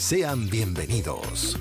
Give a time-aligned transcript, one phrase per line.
[0.00, 1.60] Sean bienvenidos.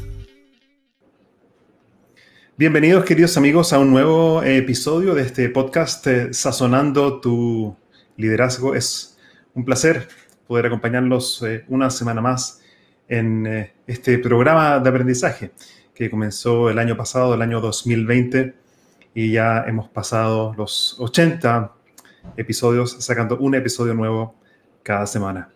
[2.56, 7.76] Bienvenidos queridos amigos a un nuevo episodio de este podcast eh, Sazonando tu
[8.16, 8.76] liderazgo.
[8.76, 9.20] Es
[9.56, 10.08] un placer
[10.48, 12.62] poder acompañarlos eh, una semana más
[13.10, 15.52] en eh, este programa de aprendizaje
[15.94, 18.56] que comenzó el año pasado, el año 2020,
[19.16, 21.74] y ya hemos pasado los 80
[22.38, 24.34] episodios sacando un episodio nuevo
[24.82, 25.50] cada semana.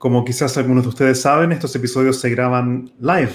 [0.00, 3.34] Como quizás algunos de ustedes saben, estos episodios se graban live.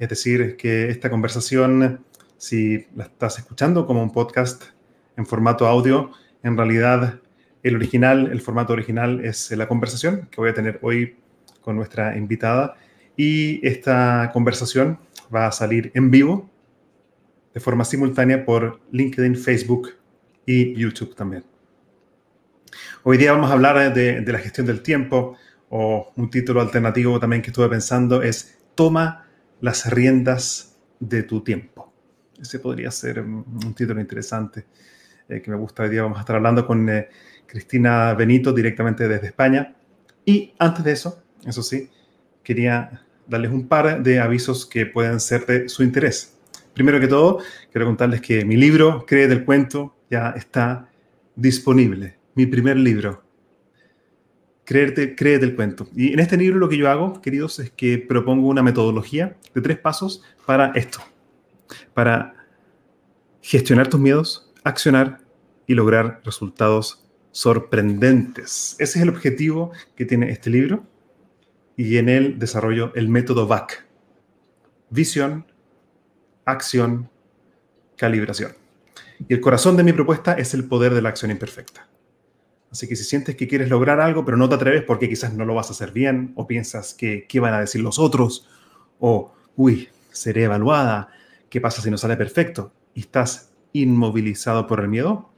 [0.00, 2.04] Es decir, que esta conversación,
[2.36, 4.64] si la estás escuchando como un podcast
[5.16, 6.10] en formato audio,
[6.42, 7.20] en realidad
[7.62, 11.18] el original, el formato original es la conversación que voy a tener hoy
[11.60, 12.74] con nuestra invitada.
[13.16, 14.98] Y esta conversación
[15.32, 16.50] va a salir en vivo
[17.54, 19.90] de forma simultánea por LinkedIn, Facebook
[20.46, 21.44] y YouTube también.
[23.04, 25.36] Hoy día vamos a hablar de, de, la gestión del tiempo
[25.76, 29.26] o un título alternativo también que estuve pensando es Toma
[29.60, 31.92] las riendas de tu tiempo.
[32.40, 34.66] Ese podría ser un título interesante
[35.28, 35.82] eh, que me gusta.
[35.82, 37.08] Hoy día vamos a estar hablando con eh,
[37.44, 39.74] Cristina Benito directamente desde España.
[40.24, 41.90] Y antes de eso, eso sí,
[42.44, 46.38] quería darles un par de avisos que pueden ser de su interés.
[46.72, 47.40] Primero que todo,
[47.72, 50.88] quiero contarles que mi libro, Cree del Cuento, ya está
[51.34, 52.16] disponible.
[52.36, 53.24] Mi primer libro,
[54.64, 55.88] Créete el cuento.
[55.94, 59.60] Y en este libro lo que yo hago, queridos, es que propongo una metodología de
[59.60, 61.00] tres pasos para esto.
[61.92, 62.34] Para
[63.42, 65.20] gestionar tus miedos, accionar
[65.66, 68.76] y lograr resultados sorprendentes.
[68.78, 70.86] Ese es el objetivo que tiene este libro
[71.76, 73.86] y en él desarrollo el método VAC.
[74.88, 75.44] Visión,
[76.44, 77.10] acción,
[77.96, 78.52] calibración.
[79.28, 81.88] Y el corazón de mi propuesta es el poder de la acción imperfecta.
[82.74, 85.44] Así que si sientes que quieres lograr algo, pero no te atreves porque quizás no
[85.44, 88.48] lo vas a hacer bien, o piensas que qué van a decir los otros,
[88.98, 91.08] o uy, seré evaluada,
[91.48, 95.30] qué pasa si no sale perfecto, y estás inmovilizado por el miedo,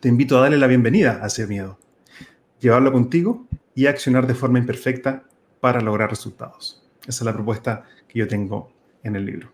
[0.00, 1.78] te invito a darle la bienvenida a ese miedo,
[2.58, 5.28] llevarlo contigo y accionar de forma imperfecta
[5.60, 6.84] para lograr resultados.
[7.02, 8.72] Esa es la propuesta que yo tengo
[9.04, 9.52] en el libro.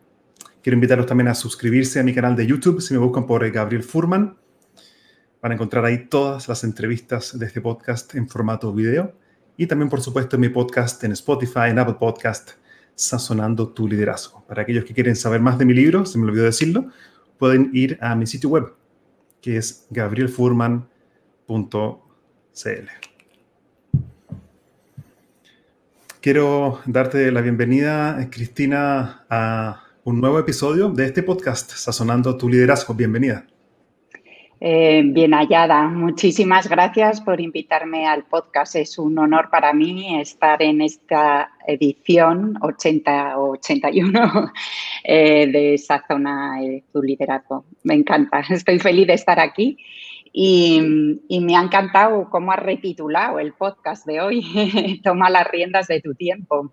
[0.62, 3.82] Quiero invitarlos también a suscribirse a mi canal de YouTube si me buscan por Gabriel
[3.82, 4.38] Furman
[5.42, 9.12] Van a encontrar ahí todas las entrevistas de este podcast en formato video
[9.56, 12.52] y también, por supuesto, en mi podcast en Spotify, en Apple Podcast,
[12.94, 14.44] Sazonando tu liderazgo.
[14.46, 16.90] Para aquellos que quieren saber más de mi libro, se me olvidó decirlo,
[17.38, 18.72] pueden ir a mi sitio web,
[19.40, 20.86] que es gabrielfurman.cl.
[26.20, 32.94] Quiero darte la bienvenida, Cristina, a un nuevo episodio de este podcast, Sazonando tu liderazgo.
[32.94, 33.44] Bienvenida.
[34.64, 35.88] Eh, bien hallada.
[35.88, 38.76] Muchísimas gracias por invitarme al podcast.
[38.76, 44.52] Es un honor para mí estar en esta edición 80 o 81
[45.02, 47.64] eh, de esa zona de tu liderazgo.
[47.82, 48.38] Me encanta.
[48.50, 49.78] Estoy feliz de estar aquí.
[50.32, 50.80] Y,
[51.40, 56.14] me ha encantado cómo has retitulado el podcast de hoy, Toma las riendas de tu
[56.14, 56.72] tiempo.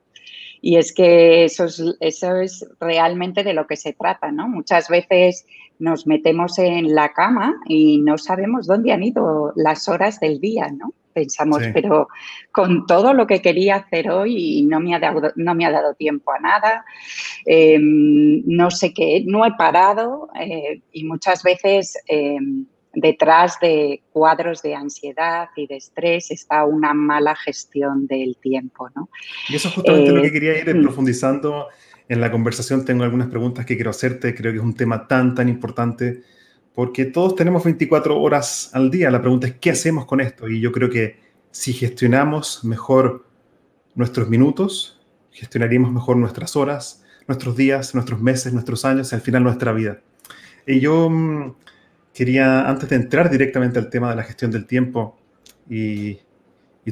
[0.62, 4.48] Y es que eso es, eso es realmente de lo que se trata, ¿no?
[4.48, 5.46] Muchas veces
[5.80, 10.68] nos metemos en la cama y no sabemos dónde han ido las horas del día,
[10.70, 10.94] ¿no?
[11.14, 12.08] Pensamos, pero
[12.52, 15.94] con todo lo que quería hacer hoy no me ha dado, no me ha dado
[15.96, 16.86] tiempo a nada,
[17.46, 24.62] em, no sé qué, no he parado eh, y muchas veces em, detrás de cuadros
[24.62, 29.10] de ansiedad y de estrés está una mala gestión del tiempo, ¿no?
[29.48, 30.82] Y eso es justamente lo que eh, quería ir mm.
[30.82, 31.68] profundizando
[32.10, 34.34] en la conversación tengo algunas preguntas que quiero hacerte.
[34.34, 36.24] Creo que es un tema tan, tan importante
[36.74, 39.12] porque todos tenemos 24 horas al día.
[39.12, 40.48] La pregunta es, ¿qué hacemos con esto?
[40.48, 41.20] Y yo creo que
[41.52, 43.28] si gestionamos mejor
[43.94, 45.00] nuestros minutos,
[45.32, 50.02] gestionaríamos mejor nuestras horas, nuestros días, nuestros meses, nuestros años y al final nuestra vida.
[50.66, 51.56] Y yo mm,
[52.20, 55.16] quería, antes de entrar directamente al tema de la gestión del tiempo
[55.70, 56.20] y,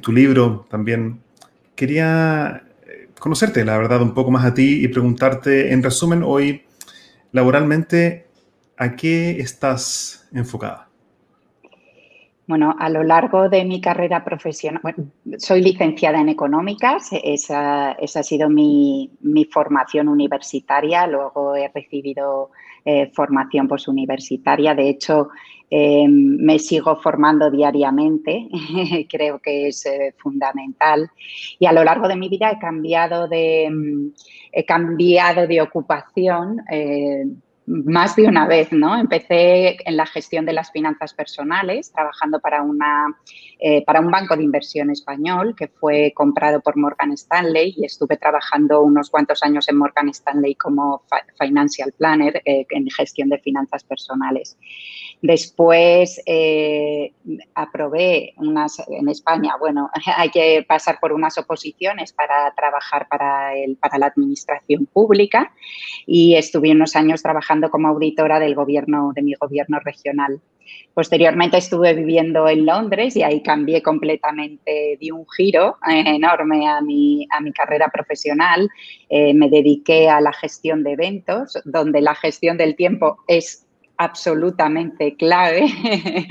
[0.01, 1.19] tu libro también,
[1.75, 6.61] quería eh, conocerte, la verdad, un poco más a ti y preguntarte, en resumen, hoy,
[7.31, 8.27] laboralmente,
[8.77, 10.87] ¿a qué estás enfocada?
[12.45, 14.95] Bueno, a lo largo de mi carrera profesional,
[15.39, 22.51] soy licenciada en económicas, esa, esa ha sido mi, mi, formación universitaria, luego he recibido
[22.89, 25.27] eh, formación posuniversitaria, de hecho
[25.69, 28.47] eh, me sigo formando diariamente,
[29.09, 31.11] creo que es eh, fundamental
[31.59, 33.69] y a lo largo de mi vida he cambiado de,
[34.53, 36.61] he cambiado de ocupación
[37.67, 38.97] más de una vez, ¿no?
[38.97, 43.07] Empecé en la gestión de las finanzas personales, trabajando para, una,
[43.59, 48.15] eh, para un banco de inversión español que fue comprado por Morgan Stanley y estuve
[48.15, 51.03] trabajando unos cuantos años en Morgan Stanley como
[51.37, 54.57] financial planner eh, en gestión de finanzas personales.
[55.21, 57.11] Después eh,
[57.53, 63.75] aprobé unas, en España, bueno, hay que pasar por unas oposiciones para trabajar para, el,
[63.75, 65.51] para la administración pública
[66.05, 70.39] y estuve unos años trabajando como auditora del gobierno, de mi gobierno regional.
[70.93, 76.81] Posteriormente estuve viviendo en Londres y ahí cambié completamente, di un giro eh, enorme a
[76.81, 78.69] mi, a mi carrera profesional.
[79.09, 83.65] Eh, me dediqué a la gestión de eventos, donde la gestión del tiempo es
[83.97, 85.67] absolutamente clave.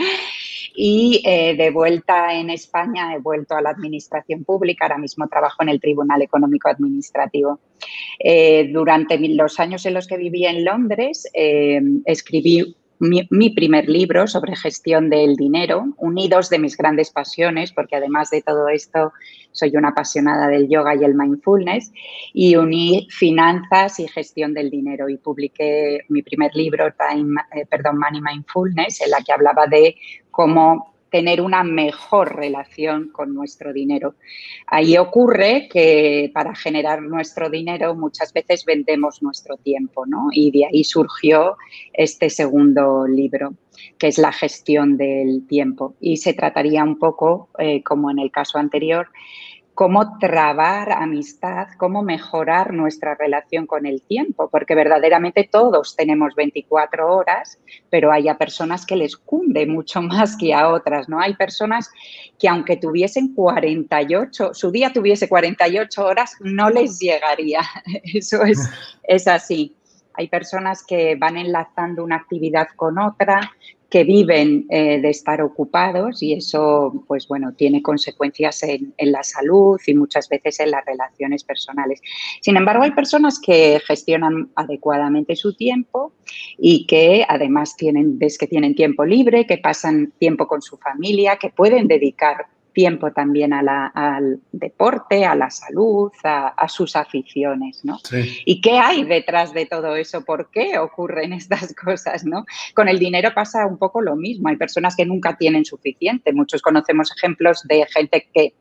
[0.78, 5.62] Y eh, de vuelta en España he vuelto a la administración pública, ahora mismo trabajo
[5.62, 7.60] en el Tribunal Económico Administrativo.
[8.18, 14.26] Eh, durante los años en los que viví en Londres, eh, escribí mi, primer libro
[14.26, 19.12] sobre gestión del dinero, unidos de mis grandes pasiones, porque además de todo esto
[19.52, 21.92] soy una apasionada del yoga y el mindfulness,
[22.32, 27.98] y uní finanzas y gestión del dinero y publiqué mi primer libro, Time, eh, perdón,
[27.98, 29.96] Money Mindfulness, en la que hablaba de
[30.36, 34.16] cómo tener una mejor relación con nuestro dinero.
[34.66, 40.28] Ahí ocurre que para generar nuestro dinero muchas veces vendemos nuestro tiempo, ¿no?
[40.30, 41.56] Y de ahí surgió
[41.94, 43.54] este segundo libro,
[43.96, 45.94] que es la gestión del tiempo.
[46.00, 49.08] Y se trataría un poco, eh, como en el caso anterior,
[49.76, 57.14] cómo trabar amistad, cómo mejorar nuestra relación con el tiempo, porque verdaderamente todos tenemos 24
[57.14, 57.58] horas,
[57.90, 61.20] pero hay a personas que les cunde mucho más que a otras, ¿no?
[61.20, 61.90] Hay personas
[62.38, 67.60] que aunque tuviesen 48, su día tuviese 48 horas, no les llegaría.
[68.02, 68.58] Eso es,
[69.02, 69.76] es así.
[70.14, 73.52] Hay personas que van enlazando una actividad con otra,
[73.88, 79.80] que viven eh, de estar ocupados y eso, pues bueno, tiene consecuencias en, la salud
[79.86, 82.00] y muchas veces en las relaciones personales.
[82.40, 86.12] Sin embargo, hay personas que gestionan adecuadamente su tiempo
[86.58, 91.36] y que además tienen, ves que tienen tiempo libre, que pasan tiempo con su familia,
[91.36, 97.98] que pueden dedicar tiempo también al deporte, a la salud, a, sus aficiones, ¿no?
[98.44, 100.26] ¿Y qué hay detrás de todo eso?
[100.26, 102.44] ¿Por qué ocurren estas cosas, no?
[102.74, 104.50] Con el dinero pasa un poco lo mismo.
[104.50, 106.34] Hay personas que nunca tienen suficiente.
[106.34, 108.52] Muchos conocemos ejemplos de gente que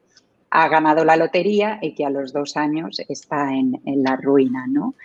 [0.49, 4.95] ha ganado la lotería y que a los dos años está en, la ruina, ¿no?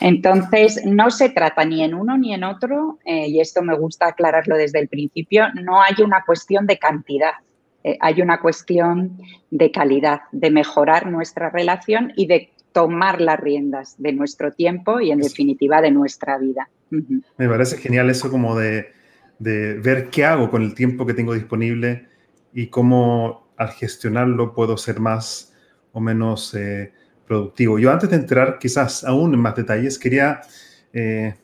[0.00, 4.08] Entonces, no se trata ni en uno ni en otro, eh, y esto me gusta
[4.08, 7.34] aclararlo desde el principio, no hay una cuestión de cantidad,
[7.82, 9.18] eh, hay una cuestión
[9.50, 15.10] de calidad, de mejorar nuestra relación y de tomar las riendas de nuestro tiempo y
[15.10, 16.68] en definitiva de nuestra vida.
[16.90, 18.92] Me parece genial eso como de,
[19.38, 22.06] ver qué hago con el tiempo que tengo disponible
[22.52, 25.54] y cómo al gestionarlo puedo ser más
[25.92, 26.92] o menos eh,
[27.26, 27.78] productivo.
[27.78, 30.40] Yo antes de entrar quizás aún en más detalles, quería
[30.92, 31.34] eh,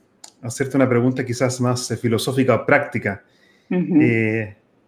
[0.42, 3.24] hacerte una pregunta quizás más filosófica o práctica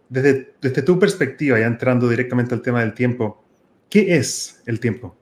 [0.09, 3.43] desde, tu perspectiva, ya entrando directamente al tema del tiempo,
[3.89, 5.15] ¿qué es el tiempo?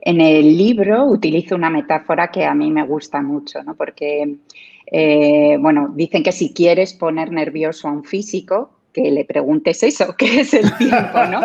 [0.00, 3.76] En el libro utilizo una metáfora que a mí me gusta mucho, ¿no?
[3.76, 4.38] porque,
[4.86, 10.14] eh, bueno, dicen que si quieres poner nervioso a un físico, que le preguntes eso,
[10.18, 11.24] ¿qué es el tiempo?
[11.30, 11.40] ¿no?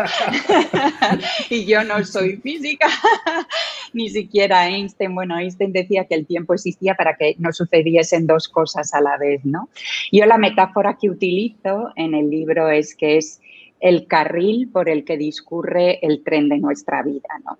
[1.49, 2.87] y yo no soy física,
[3.93, 5.15] ni siquiera Einstein.
[5.15, 9.17] Bueno, Einstein decía que el tiempo existía para que no sucediesen dos cosas a la
[9.17, 9.69] vez, ¿no?
[10.11, 13.41] Yo la metáfora que utilizo en el libro es que es
[13.79, 17.57] el carril por el que discurre el tren de nuestra vida, ¿no?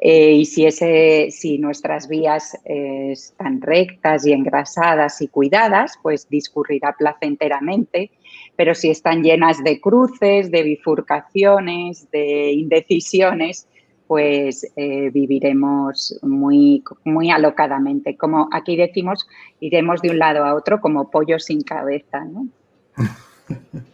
[0.00, 6.28] Eh, y si, ese, si nuestras vías eh, están rectas y engrasadas y cuidadas, pues
[6.28, 8.12] discurrirá placenteramente
[8.58, 13.68] pero si están llenas de cruces, de bifurcaciones, de indecisiones,
[14.08, 18.16] pues eh, viviremos muy, muy alocadamente.
[18.16, 19.28] Como aquí decimos,
[19.60, 22.48] iremos de un lado a otro como pollo sin cabeza, ¿no?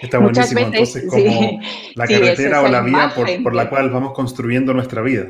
[0.00, 1.60] Está buenísimo, entonces, como
[1.96, 5.28] la carretera o la vía por, la cual vamos construyendo nuestra vida.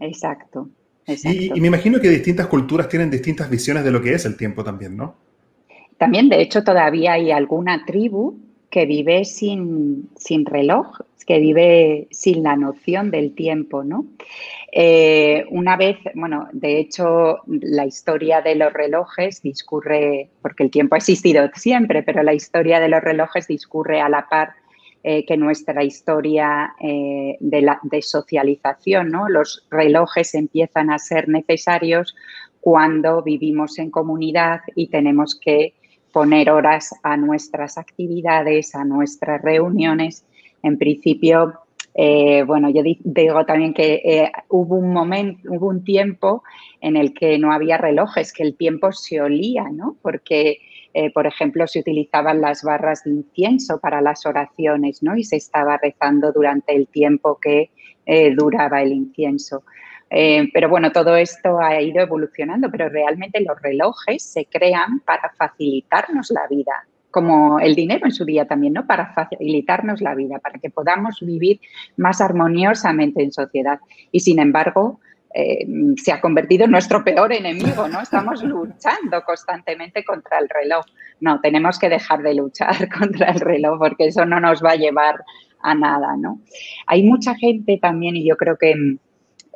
[0.00, 0.70] exacto.
[1.06, 4.38] Y, y, me imagino que distintas culturas tienen distintas visiones de lo que es el
[4.38, 5.23] tiempo también, ¿no?
[6.04, 12.42] También, de hecho, todavía hay alguna tribu que vive sin, sin reloj, que vive sin
[12.42, 14.04] la noción del tiempo, ¿no?
[14.70, 20.94] Eh, una vez, bueno, de hecho, la historia de los relojes discurre, porque el tiempo
[20.94, 24.52] ha existido siempre, pero la historia de los relojes discurre a la par
[25.04, 29.30] eh, que nuestra historia eh, de, la, de socialización, ¿no?
[29.30, 32.14] Los relojes empiezan a ser necesarios
[32.60, 35.72] cuando vivimos en comunidad y tenemos que
[36.14, 40.24] poner horas a nuestras actividades, a nuestras reuniones.
[40.62, 41.54] En principio,
[41.92, 46.44] eh, bueno, yo digo también que eh, hubo un momento, hubo un tiempo
[46.80, 49.96] en el que no había relojes, que el tiempo se olía, ¿no?
[50.02, 50.58] Porque,
[50.94, 55.16] eh, por ejemplo, se utilizaban las barras de incienso para las oraciones, ¿no?
[55.16, 57.70] Y se estaba rezando durante el tiempo que
[58.36, 59.64] duraba el incienso.
[60.10, 65.32] Eh, pero bueno, todo esto ha ido evolucionando, pero realmente los relojes se crean para
[65.36, 68.86] facilitarnos la vida, como el dinero en su día también, ¿no?
[68.86, 71.60] Para facilitarnos la vida, para que podamos vivir
[71.96, 73.80] más armoniosamente en sociedad.
[74.12, 75.00] Y sin embargo,
[75.36, 78.00] eh, se ha convertido en nuestro peor enemigo, ¿no?
[78.00, 80.84] Estamos luchando constantemente contra el reloj.
[81.18, 84.76] No, tenemos que dejar de luchar contra el reloj porque eso no nos va a
[84.76, 85.24] llevar
[85.60, 86.40] a nada, ¿no?
[86.86, 88.96] Hay mucha gente también, y yo creo que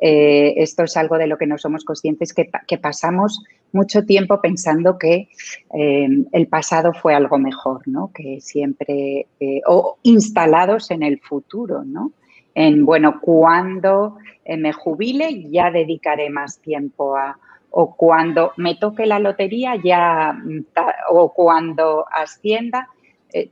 [0.01, 4.97] eh, esto es algo de lo que no somos conscientes, que, pasamos mucho tiempo pensando
[4.97, 5.27] que
[5.73, 8.11] eh, el pasado fue algo mejor, ¿no?
[8.13, 12.13] Que siempre, eh, o instalados en el futuro, ¿no?
[12.55, 14.17] En, bueno, cuando
[14.57, 17.37] me jubile ya dedicaré más tiempo a,
[17.69, 20.35] o cuando me toque la lotería ya,
[21.09, 22.89] o cuando ascienda,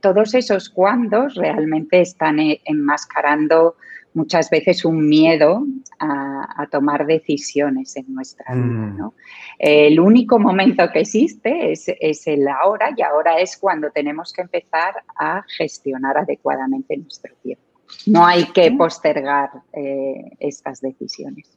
[0.00, 3.76] todos esos cuandos realmente están enmascarando
[4.18, 5.64] muchas veces un miedo
[6.00, 9.06] a, tomar decisiones en nuestra vida.
[9.06, 9.10] Mm.
[9.58, 14.92] El único momento que existe es, el ahora y ahora es cuando tenemos que empezar
[15.16, 17.62] a gestionar adecuadamente nuestro tiempo.
[18.06, 21.56] No hay que postergar eh, estas decisiones.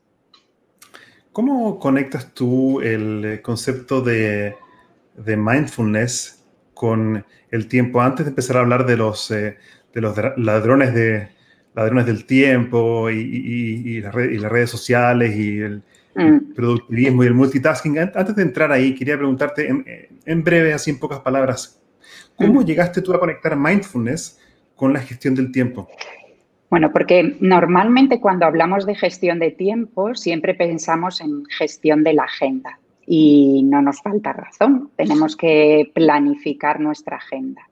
[1.34, 4.56] ¿Cómo conectas tú el concepto de,
[5.26, 8.02] mindfulness con el tiempo?
[8.02, 9.58] Antes de empezar a hablar de los, eh,
[9.94, 11.41] de los ladrones de,
[11.74, 15.84] ladrones del tiempo y, las redes sociales y el,
[16.16, 16.54] mm.
[16.54, 18.00] productivismo y el multitasking.
[18.00, 19.68] Antes de entrar ahí, quería preguntarte
[20.26, 21.82] en, breve, así en pocas palabras,
[22.36, 22.66] ¿cómo mm.
[22.66, 24.40] llegaste tú a conectar mindfulness
[24.76, 25.88] con la gestión del tiempo?
[26.70, 32.24] Bueno, porque normalmente cuando hablamos de gestión de tiempo siempre pensamos en gestión de la
[32.24, 34.90] agenda y no nos falta razón.
[34.96, 37.68] Tenemos que planificar nuestra agenda.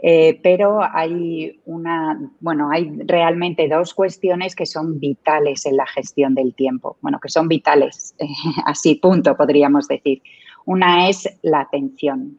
[0.00, 6.34] Eh, pero hay una, bueno, hay realmente dos cuestiones que son vitales en la gestión
[6.34, 6.96] del tiempo.
[7.00, 8.14] Bueno, que son vitales,
[8.64, 10.22] así punto podríamos decir.
[10.66, 12.38] Una es la atención.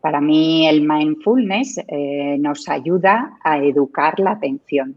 [0.00, 4.96] Para mí el mindfulness eh, nos ayuda a educar la atención.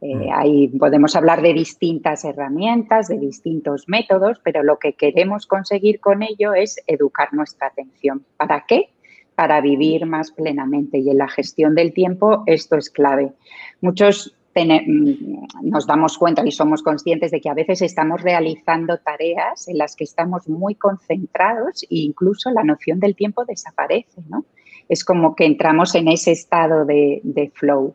[0.00, 0.28] Eh, mm.
[0.32, 6.22] ahí podemos hablar de distintas herramientas, de distintos métodos, pero lo que queremos conseguir con
[6.22, 8.24] ello es educar nuestra atención.
[8.36, 8.90] ¿Para qué?
[9.36, 10.98] Para vivir más plenamente.
[10.98, 13.32] Y en la gestión del tiempo esto es clave.
[13.80, 19.68] Muchos mm, nos damos cuenta y somos conscientes de que a veces estamos realizando tareas
[19.68, 24.46] en las que estamos muy concentrados e incluso la noción del tiempo desaparece, ¿no?
[24.88, 27.94] Es como que entramos en ese estado de, flow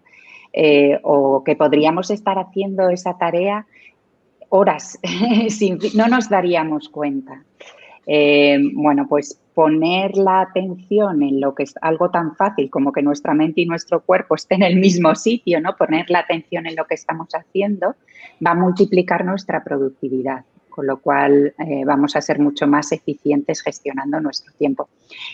[0.53, 3.65] eh, o que podríamos estar haciendo esa tarea
[4.49, 4.99] horas,
[5.95, 7.43] no nos daríamos cuenta.
[8.07, 13.01] Eh, bueno, pues poner la atención en lo que es algo tan fácil como que
[13.01, 15.75] nuestra mente y nuestro cuerpo estén en el mismo sitio, ¿no?
[15.75, 17.95] Poner la atención en lo que estamos haciendo
[18.45, 23.61] va a multiplicar nuestra productividad con lo cual eh, vamos a ser mucho más eficientes
[23.61, 24.89] gestionando nuestro tiempo.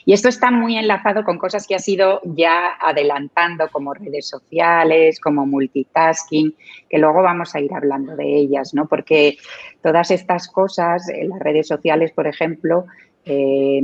[0.06, 5.22] Y esto está muy enlazado con cosas que ha sido ya adelantando, como redes sociales,
[5.22, 6.53] como multitasking,
[6.89, 8.88] que luego vamos a ir hablando de ellas, ¿no?
[8.88, 9.38] Porque
[9.82, 12.86] todas estas cosas, en las redes sociales, por ejemplo,
[13.27, 13.81] eh,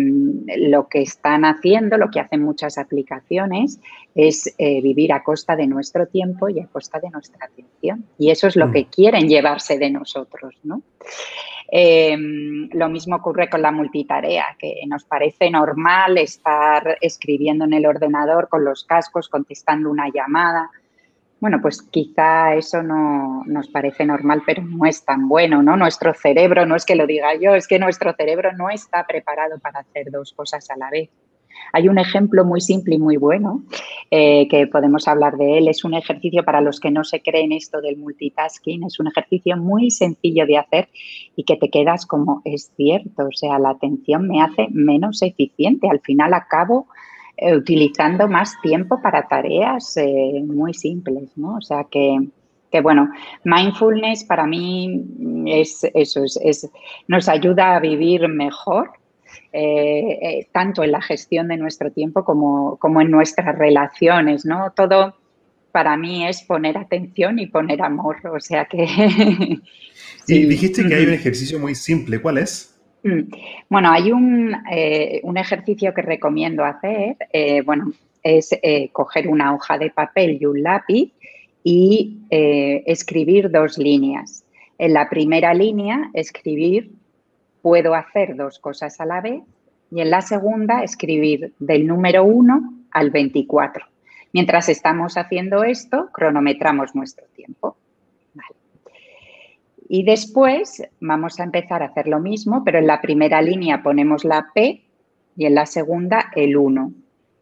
[0.58, 3.80] lo que están haciendo, lo que hacen muchas aplicaciones,
[4.16, 8.06] es eh, vivir a costa de nuestro tiempo y a costa de nuestra atención.
[8.18, 8.72] Y eso es lo mm.
[8.72, 10.82] que quieren llevarse de nosotros, ¿no?
[11.76, 12.16] Eh,
[12.72, 18.48] lo mismo ocurre con la multitarea, que nos parece normal estar escribiendo en el ordenador
[18.48, 20.70] con los cascos, contestando una llamada.
[21.44, 25.76] Bueno, pues quizá eso no nos parece normal, pero no es tan bueno, ¿no?
[25.76, 29.60] Nuestro cerebro, no es que lo diga yo, es que nuestro cerebro no está preparado
[29.60, 31.10] para hacer dos cosas a la vez.
[31.74, 33.62] Hay un ejemplo muy simple y muy bueno
[34.10, 35.68] eh, que podemos hablar de él.
[35.68, 38.86] Es un ejercicio para los que no se creen esto del multitasking.
[38.86, 40.88] Es un ejercicio muy sencillo de hacer
[41.36, 43.26] y que te quedas como es cierto.
[43.26, 45.90] O sea, la atención me hace menos eficiente.
[45.90, 46.88] Al final acabo
[47.38, 51.56] eh, utilizando más tiempo para tareas eh, muy simples, ¿no?
[51.56, 52.18] O sea que,
[52.72, 53.10] que, bueno,
[53.44, 55.04] mindfulness para mí
[55.48, 56.70] es eso, es,
[57.08, 58.92] nos ayuda a vivir mejor,
[59.52, 64.72] eh, tanto en la gestión de nuestro tiempo como, como en nuestras relaciones, ¿no?
[64.76, 65.16] Todo
[65.72, 69.60] para mí es poner atención y poner amor, o sea que...
[70.26, 72.73] Y dijiste que hay un ejercicio muy simple, ¿cuál es?
[73.04, 73.22] Mm.
[73.70, 74.10] Bueno, hay
[74.72, 77.18] eh, un, ejercicio que recomiendo hacer.
[77.32, 77.92] Eh, bueno,
[78.24, 81.12] es eh, coger una hoja de papel y un lápiz
[81.66, 84.44] y escribir dos líneas.
[84.78, 86.92] En la primera línea, escribir
[87.62, 89.44] puedo hacer dos cosas a la vez
[89.90, 93.86] y en la segunda, escribir del número 1 al 24.
[94.34, 97.78] Mientras estamos haciendo esto, cronometramos nuestro tiempo.
[99.96, 104.26] Y después vamos a empezar a hacer lo mismo, pero en la primera línea ponemos
[104.26, 104.82] la P
[105.38, 106.92] y en la segunda el 1,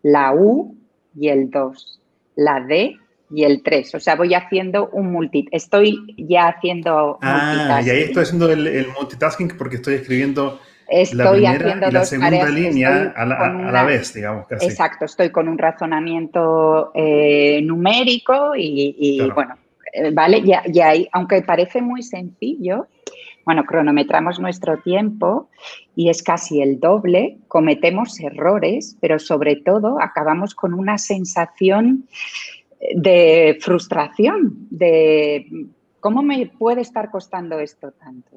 [0.04, 0.76] la U
[1.18, 2.02] y el 2,
[2.36, 2.98] la D
[3.30, 3.96] y el 3.
[3.96, 5.48] O sea, voy haciendo un multi...
[5.50, 11.54] Estoy ya haciendo Ah, y ahí estoy haciendo el, multitasking porque estoy escribiendo estoy la
[11.54, 13.26] primera y la segunda línea a
[13.72, 14.46] la, vez, digamos.
[14.50, 19.56] Exacto, estoy con un razonamiento eh, numérico y, bueno,
[19.94, 20.40] eh, ¿vale?
[20.40, 22.88] Y, ahí, aunque parece muy sencillo,
[23.46, 25.50] bueno, cronometramos nuestro tiempo
[25.96, 32.08] y es casi el doble, cometemos errores, pero sobre todo acabamos con una sensación
[32.96, 35.48] de frustración, de
[36.00, 38.32] cómo me puede estar costando esto tanto,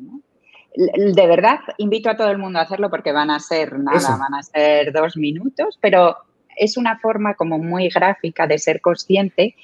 [0.75, 4.35] De verdad, invito a todo el mundo a hacerlo porque van a ser nada, van
[4.35, 6.17] a ser dos minutos, pero
[6.57, 9.57] es una forma como muy gráfica de ser consciente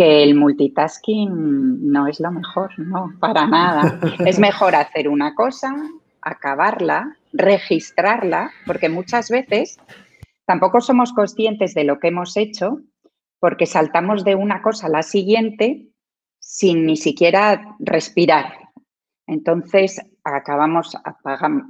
[0.00, 4.00] que el multitasking no es lo mejor, no, para nada.
[4.24, 5.76] es mejor hacer una cosa,
[6.22, 9.78] acabarla, registrarla, porque muchas veces
[10.46, 12.80] tampoco somos conscientes de lo que hemos hecho
[13.40, 15.90] porque saltamos de una cosa a la siguiente
[16.38, 18.54] sin ni siquiera respirar.
[19.26, 21.66] Entonces acabamos, apagamos,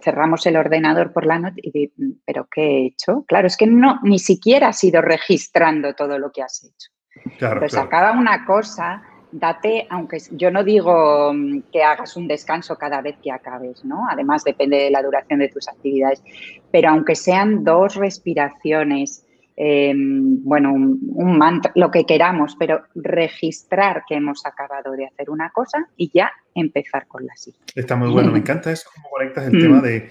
[0.00, 1.92] cerramos el ordenador por la noche y
[2.24, 3.24] ¿pero qué he hecho?
[3.26, 6.90] Claro, es que no, ni siquiera has ido registrando todo lo que has hecho.
[7.38, 9.02] Claro, pues acaba una cosa,
[9.32, 14.06] date, aunque yo no digo mm, que hagas un descanso cada vez que acabes, ¿no?
[14.10, 16.22] Además depende de la duración de tus actividades,
[16.70, 19.24] pero aunque sean dos respiraciones,
[19.56, 25.50] em, bueno, un, mantra, lo que queramos, pero registrar que hemos acabado de hacer una
[25.50, 27.72] cosa y ya empezar con la siguiente.
[27.74, 30.10] Está muy bueno, me encanta eso, cómo conectas el tema de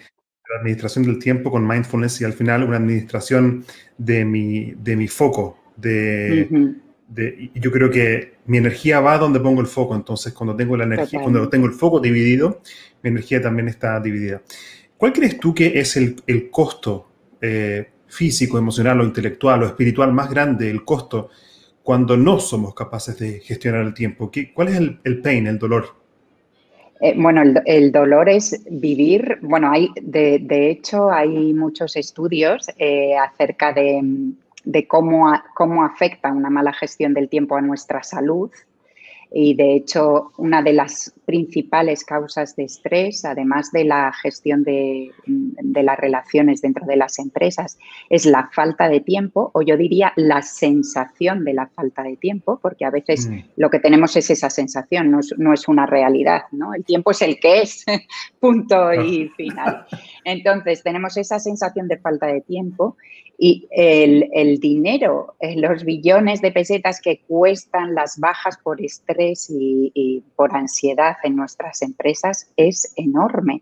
[0.50, 3.66] la administración del tiempo con mindfulness y al final una administración
[3.98, 6.48] de mi, de mi foco, de
[7.16, 11.22] yo creo que mi energía va donde pongo el foco, entonces cuando tengo la energía,
[11.22, 12.62] cuando tengo el foco dividido,
[13.02, 14.42] mi energía también está dividida.
[14.98, 17.08] ¿Cuál crees tú que es el, el costo
[17.42, 21.30] eh, físico, emocional o intelectual o espiritual más grande, el costo
[21.84, 24.30] cuando no somos capaces de gestionar el tiempo?
[24.30, 25.96] ¿Qué, ¿Cuál es el, el pain, el dolor?
[27.00, 32.68] Eh, bueno, el, el, dolor es vivir, bueno, hay, de, de hecho hay muchos estudios
[32.78, 34.02] eh, acerca de
[34.68, 38.52] de cómo, cómo afecta una mala gestión del tiempo a nuestra salud
[39.32, 45.12] y de hecho una de las principales causas de estrés, además de la gestión de,
[45.26, 47.78] las relaciones dentro de las empresas,
[48.10, 52.60] es la falta de tiempo o yo diría la sensación de la falta de tiempo,
[52.62, 53.40] porque a veces mm.
[53.58, 56.74] lo que tenemos es esa sensación, no es, una realidad, ¿no?
[56.74, 57.84] El tiempo es el que es,
[58.40, 59.86] punto y final.
[60.24, 62.96] Entonces tenemos esa sensación de falta de tiempo
[63.38, 70.24] y el, dinero, eh, los billones de pesetas que cuestan las bajas por estrés y,
[70.36, 73.62] por ansiedad en nuestras empresas es enorme.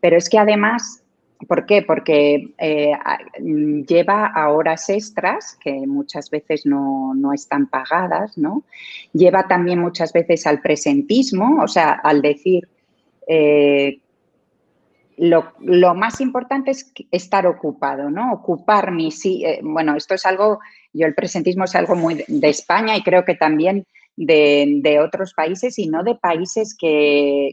[0.00, 1.02] Pero es que además,
[1.48, 1.80] ¿por qué?
[1.80, 2.92] Porque eh,
[3.88, 8.64] lleva a horas extras que muchas veces no, están pagadas, ¿no?
[9.14, 12.68] Lleva también muchas veces al presentismo, o sea, al decir...
[13.26, 14.00] Eh,
[15.16, 18.32] lo, más importante es estar ocupado, ¿no?
[18.32, 19.44] Ocupar mi sí.
[19.44, 20.60] Eh, bueno, esto es algo,
[20.92, 25.78] yo el presentismo es algo muy de, España y creo que también de, otros países
[25.78, 27.52] y no de países que,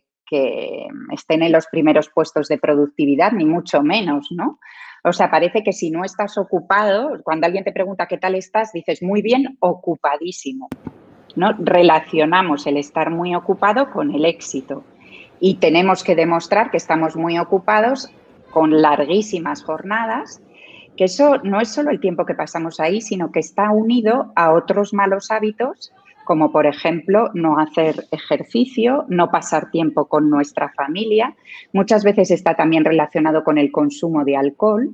[1.11, 4.59] estén en los primeros puestos de productividad, ni mucho menos, ¿no?
[5.03, 8.71] O sea, parece que si no estás ocupado, cuando alguien te pregunta qué tal estás,
[8.71, 10.69] dices muy bien, ocupadísimo.
[11.35, 11.51] ¿no?
[11.59, 14.85] Relacionamos el estar muy ocupado con el éxito
[15.41, 18.09] y tenemos que demostrar que estamos muy ocupados
[18.51, 20.39] con larguísimas jornadas,
[20.95, 24.51] que eso no es solo el tiempo que pasamos ahí, sino que está unido a
[24.51, 25.91] otros malos hábitos,
[26.25, 31.35] como por ejemplo no hacer ejercicio, no pasar tiempo con nuestra familia.
[31.73, 34.91] Muchas veces está también relacionado con el consumo de alcohol,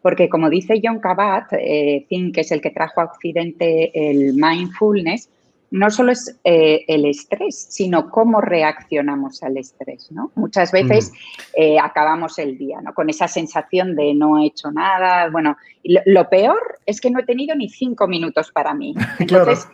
[0.00, 5.28] porque como dice John Kabat, eh, que es el que trajo a Occidente el mindfulness,
[5.72, 10.12] no solo es eh, el estrés, sino cómo reaccionamos al estrés.
[10.12, 10.30] ¿no?
[10.34, 11.60] Muchas veces mm.
[11.60, 12.92] eh, acabamos el día ¿no?
[12.92, 15.30] con esa sensación de no he hecho nada.
[15.30, 18.94] Bueno, lo, peor es que no he tenido ni cinco minutos para mí.
[19.18, 19.66] Entonces,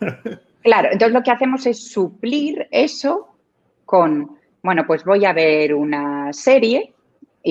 [0.63, 0.89] claro.
[0.91, 3.27] entonces lo que hacemos es suplir eso
[3.85, 6.93] con, bueno, pues voy a ver una serie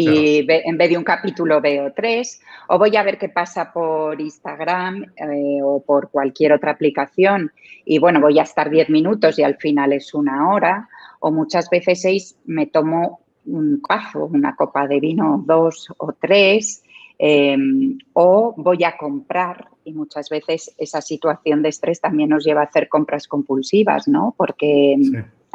[0.00, 4.20] y en vez de un capítulo veo tres, o voy a ver qué pasa por
[4.20, 7.52] Instagram eh, o por cualquier otra aplicación
[7.84, 10.88] y bueno, voy a estar diez minutos y al final es una hora,
[11.20, 16.84] o muchas veces seis me tomo un cazo, una copa de vino, dos o tres,
[17.18, 22.60] em, o voy a comprar y muchas veces esa situación de estrés también nos lleva
[22.60, 24.34] a hacer compras compulsivas, ¿no?
[24.36, 24.96] Porque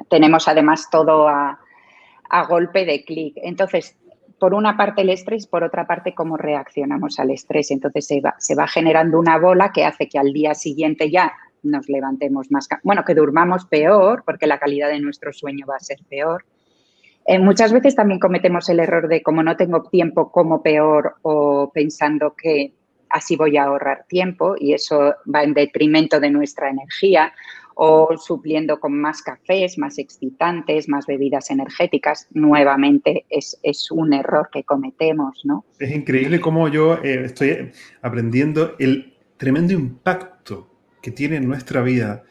[0.09, 1.59] tenemos además todo a,
[2.29, 3.35] a golpe de clic.
[3.37, 3.95] Entonces,
[4.43, 7.71] por una parte el estrés, por otra parte cómo reaccionamos al estrés.
[7.71, 11.31] Entonces se va, se va generando una bola que hace que al día siguiente ya
[11.61, 15.79] nos levantemos más, bueno, que durmamos peor, porque la calidad de nuestro sueño va a
[15.79, 16.43] ser peor.
[17.25, 21.71] Eh, muchas veces también cometemos el error de como no tengo tiempo, como peor o
[21.73, 22.73] pensando que
[23.07, 27.31] así voy a ahorrar tiempo y eso va en detrimento de nuestra energía
[27.75, 33.57] o supliendo con más cafés, más excitantes, más bebidas energéticas, nuevamente es,
[33.91, 35.65] un error que cometemos, ¿no?
[35.79, 40.69] Es increíble cómo yo eh, estoy aprendiendo el tremendo impacto
[41.01, 42.23] que tiene en nuestra vida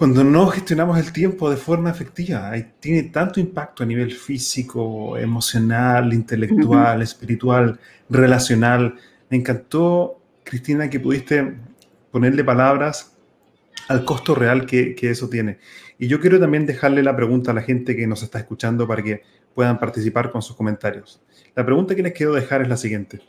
[0.00, 2.52] cuando no gestionamos el tiempo de forma efectiva.
[2.80, 8.94] Tiene tanto impacto a nivel físico, emocional, intelectual, espiritual, relacional.
[9.28, 11.54] Me encantó, Cristina, que pudiste
[12.10, 13.09] ponerle palabras
[13.88, 15.58] al costo real que, eso tiene.
[15.98, 19.02] Y yo quiero también dejarle la pregunta a la gente que nos está escuchando para
[19.02, 19.22] que
[19.54, 21.20] puedan participar con sus comentarios.
[21.54, 23.20] La pregunta que les quiero dejar es la siguiente.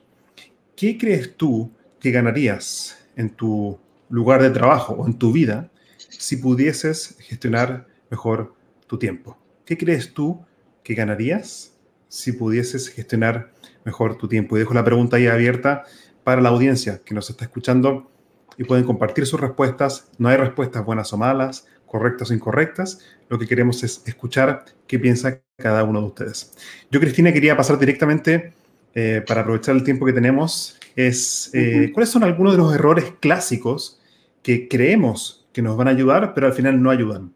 [0.76, 6.38] ¿Qué crees tú que ganarías en tu lugar de trabajo o en tu vida si
[6.38, 8.54] pudieses gestionar mejor
[8.88, 9.38] tu tiempo?
[9.66, 10.46] ¿Qué crees tú
[10.84, 13.52] que ganarías si pudieses gestionar
[13.84, 14.56] mejor tu tiempo?
[14.56, 15.86] Y dejo la pregunta ahí abierta
[16.24, 18.12] para la audiencia que nos está escuchando
[18.58, 20.10] y pueden compartir sus respuestas.
[20.18, 23.00] No hay respuestas buenas o malas, correctas o incorrectas.
[23.30, 26.54] Lo que queremos es escuchar qué piensa cada uno de ustedes.
[26.90, 28.54] Yo, Cristina, quería pasar directamente,
[28.94, 33.14] eh, para aprovechar el tiempo que tenemos, es eh, cuáles son algunos de los errores
[33.20, 34.02] clásicos
[34.44, 37.32] que creemos que nos van a ayudar, pero al final no ayudan.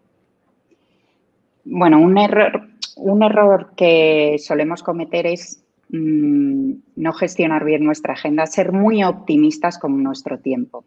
[1.64, 8.46] Bueno, un error, un error que solemos cometer es mm, no gestionar bien nuestra agenda,
[8.46, 10.86] ser muy optimistas con nuestro tiempo.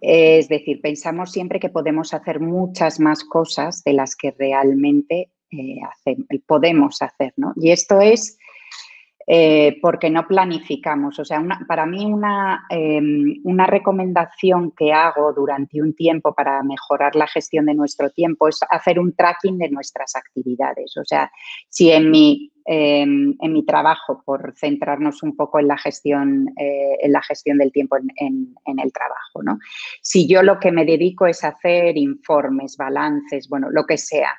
[0.00, 5.80] Es decir, pensamos siempre que podemos hacer muchas más cosas de las que realmente eh,
[6.46, 7.52] podemos hacer, ¿no?
[7.56, 8.38] Y esto es
[9.28, 11.18] eh, porque no planificamos.
[11.18, 17.16] O sea, para mí una, em, una, recomendación que hago durante un tiempo para mejorar
[17.16, 20.96] la gestión de nuestro tiempo es hacer un tracking de nuestras actividades.
[20.96, 21.32] O sea,
[21.68, 26.96] si en mi, em, en mi trabajo, por centrarnos un poco en la gestión, eh,
[27.00, 29.58] en la gestión del tiempo en, el trabajo, ¿no?
[30.02, 34.32] Si yo lo que me dedico es hacer informes, balances, bueno, lo que sea,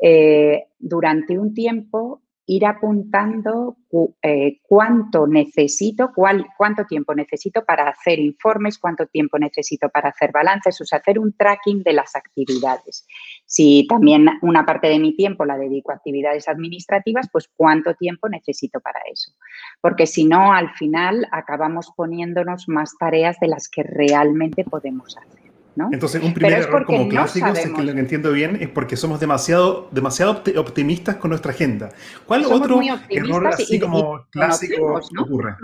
[0.00, 3.76] eh, durante un tiempo ir apuntando
[4.22, 10.30] eh, cuánto necesito, cuál, cuánto tiempo necesito para hacer informes, cuánto tiempo necesito para hacer
[10.32, 13.06] balances, o sea, hacer un tracking de las actividades.
[13.46, 18.28] Si también una parte de mi tiempo la dedico a actividades administrativas, pues cuánto tiempo
[18.28, 19.32] necesito para eso.
[19.80, 25.43] Porque si no, al final acabamos poniéndonos más tareas de las que realmente podemos hacer.
[25.90, 29.20] Entonces, un primer error como clásico, es que lo que entiendo bien, es porque somos
[29.20, 31.90] demasiado, demasiado optimistas con nuestra agenda.
[32.26, 35.56] ¿Cuál otro error así como clásico ocurre?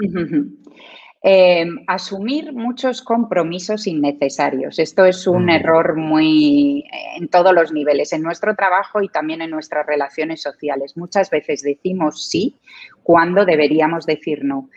[1.22, 4.78] Eh, asumir muchos compromisos innecesarios.
[4.78, 5.50] Esto es un mm.
[5.50, 6.82] error muy
[7.16, 10.96] en todos los niveles, en nuestro trabajo y también en nuestras relaciones sociales.
[10.96, 12.56] Muchas veces decimos sí
[13.02, 14.70] cuando deberíamos decir no.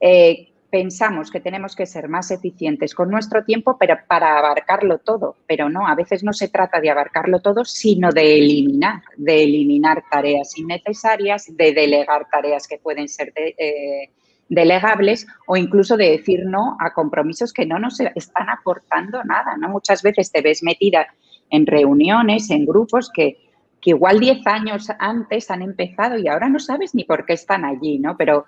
[0.00, 5.36] Eh, pensamos que tenemos que ser más eficientes con nuestro tiempo pero para abarcarlo todo,
[5.46, 10.04] pero no, a veces no se trata de abarcarlo todo, sino de eliminar, de eliminar
[10.10, 14.10] tareas innecesarias, de delegar tareas que pueden ser eh,
[14.48, 19.68] delegables o incluso de decir no a compromisos que no nos están aportando nada, ¿no?
[19.68, 21.06] Muchas veces te ves metida
[21.50, 23.38] en reuniones, en grupos que,
[23.80, 27.64] que igual 10 años antes han empezado y ahora no sabes ni por qué están
[27.64, 28.16] allí, ¿no?
[28.16, 28.44] Pero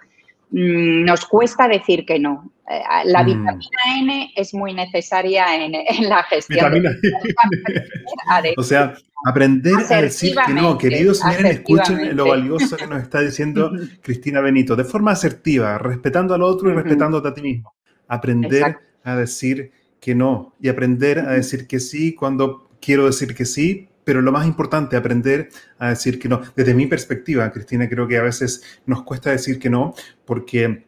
[0.51, 2.53] nos cuesta decir que no.
[2.69, 3.27] Eh, la mm.
[3.27, 5.73] vitamina N es muy necesaria en,
[6.09, 6.73] la gestión.
[6.73, 6.91] Vitamina
[8.57, 10.79] o sea, aprender a decir que no.
[10.79, 14.77] Queridos, miren, escuchen lo valioso que nos está diciendo Cristina Benito.
[14.77, 17.75] De forma asertiva, respetando al otro y respetándote a ti mismo.
[18.09, 23.45] Aprender a decir que no y aprender a decir que sí cuando quiero decir que
[23.45, 26.41] sí, pero lo más importante, aprender a decir que no.
[26.57, 30.85] Desde mi perspectiva, Cristina, creo que a veces nos cuesta decir que no porque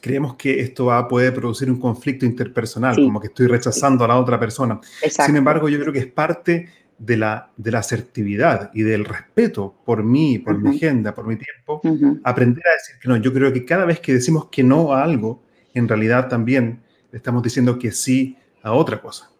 [0.00, 4.18] creemos que esto va, puede producir un conflicto interpersonal, como que estoy rechazando a la
[4.18, 4.80] otra persona.
[5.08, 9.74] Sin embargo, yo creo que es parte de la, de la asertividad y del respeto
[9.84, 11.80] por mí, por mi agenda, por mi tiempo,
[12.22, 13.16] aprender a decir que no.
[13.16, 15.42] Yo creo que cada vez que decimos que no a algo,
[15.74, 16.80] en realidad también
[17.12, 19.30] estamos diciendo que sí a otra cosa.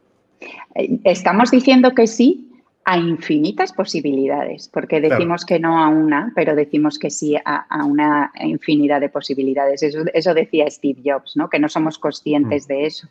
[0.75, 2.52] Eh, estamos diciendo que sí
[2.85, 8.33] a infinitas posibilidades, porque decimos que no a una, pero decimos que sí a, una
[8.41, 9.83] infinidad de posibilidades.
[9.85, 11.49] Eso, decía Steve Jobs, ¿no?
[11.49, 12.69] que no somos conscientes mm.
[12.69, 13.09] de eso.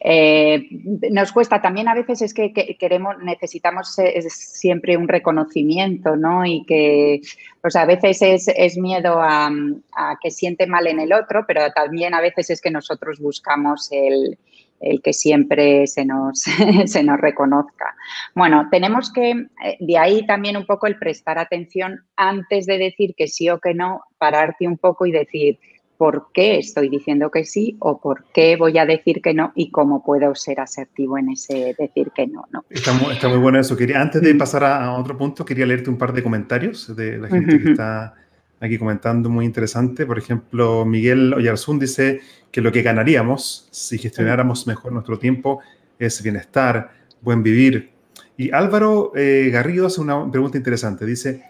[0.00, 0.66] Eh,
[1.10, 3.96] nos cuesta también a veces es que, queremos, necesitamos
[4.28, 6.44] siempre un reconocimiento, ¿no?
[6.44, 7.20] Y que,
[7.60, 9.50] pues a veces es, miedo a,
[9.94, 13.88] a que siente mal en el otro, pero también a veces es que nosotros buscamos
[13.92, 14.38] el,
[14.80, 16.40] el que siempre se nos,
[16.86, 17.94] se nos reconozca.
[18.34, 23.14] Bueno, tenemos que, eh, de ahí también un poco el prestar atención antes de decir
[23.16, 25.58] que sí o que no, pararte un poco y decir
[26.00, 29.70] por qué estoy diciendo que sí o por qué voy a decir que no y
[29.70, 32.46] cómo puedo ser asertivo en ese decir que no.
[32.50, 32.64] ¿no?
[32.70, 33.76] Está, muy, está muy bueno eso.
[33.76, 34.38] Quería, antes de mm.
[34.38, 38.14] pasar a, otro punto, quería leerte un par de comentarios de la gente que está
[38.60, 40.06] aquí comentando, muy interesante.
[40.06, 42.20] Por ejemplo, Miguel Oyarzún dice
[42.52, 45.60] que lo que ganaríamos si gestionáramos mejor nuestro tiempo
[45.98, 46.92] es bienestar,
[47.22, 47.90] buen vivir.
[48.36, 51.04] Y Álvaro eh, Garrido hace una pregunta interesante.
[51.04, 51.42] Dice,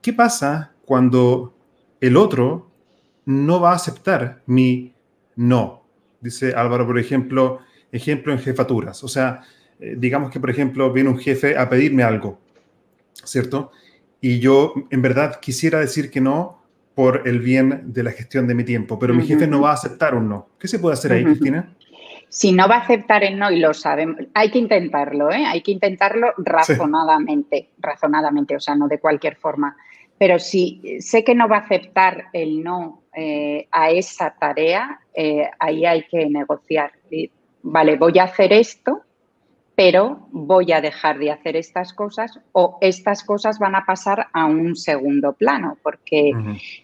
[0.00, 1.54] ¿qué pasa cuando
[2.00, 2.70] el otro
[3.24, 4.92] no va a aceptar mi
[5.36, 5.82] no?
[6.20, 9.02] Dice Álvaro, por ejemplo, ejemplo en jefaturas.
[9.04, 9.42] O sea,
[9.78, 12.38] eh, digamos que, por ejemplo, viene un jefe a pedirme algo,
[13.12, 13.72] ¿cierto?
[14.22, 16.62] Y yo en verdad quisiera decir que no
[16.94, 19.74] por el bien de la gestión de mi tiempo, pero mi jefe no va a
[19.74, 20.48] aceptar un no.
[20.58, 21.74] ¿Qué se puede hacer ahí, Cristina?
[22.28, 25.44] Si no va a aceptar el no y lo sabemos, hay que intentarlo, ¿eh?
[25.44, 29.76] hay que intentarlo razonadamente, razonadamente, o sea, no de cualquier forma.
[30.18, 35.50] Pero si sé que no va a aceptar el no eh, a esa tarea, eh,
[35.58, 36.92] ahí hay que negociar.
[37.62, 39.02] Vale, voy a hacer esto,
[39.74, 44.44] pero voy a dejar de hacer estas cosas o estas cosas van a pasar a
[44.44, 46.32] un segundo plano, porque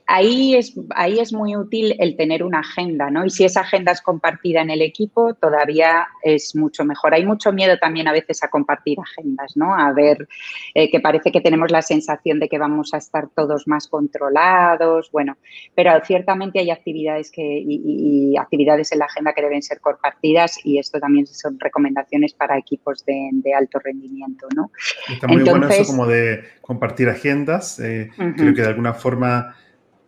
[0.07, 3.27] ahí, es, ahí es muy útil el tener una agenda, ¿no?
[3.27, 7.13] Y si esa agenda es compartida en el equipo, todavía es mucho mejor.
[7.13, 9.75] Hay mucho miedo también a veces a compartir agendas, ¿no?
[9.75, 10.27] A ver,
[10.75, 15.11] eh, que parece que tenemos la sensación de que vamos a estar todos más controlados,
[15.13, 15.37] bueno,
[15.75, 20.79] pero ciertamente hay actividades que, y actividades en la agenda que deben ser compartidas y
[20.79, 24.71] esto también son recomendaciones para equipos de, alto rendimiento, ¿no?
[25.09, 27.79] Está muy bueno eso como de compartir agendas.
[27.81, 29.55] Eh, creo que de alguna forma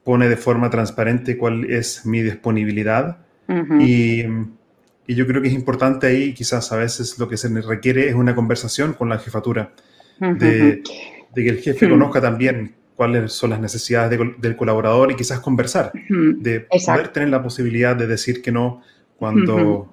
[0.04, 3.18] pone de forma transparente cuál es mi disponibilidad.
[3.80, 4.22] y,
[5.06, 8.14] y, yo creo que es importante ahí, quizás a veces lo que se requiere es
[8.14, 9.72] una conversación con la jefatura,
[10.20, 10.82] de,
[11.34, 16.60] que el jefe conozca también cuáles son las necesidades del colaborador y quizás conversar, de
[16.60, 18.82] poder tener la posibilidad de decir que no
[19.16, 19.92] cuando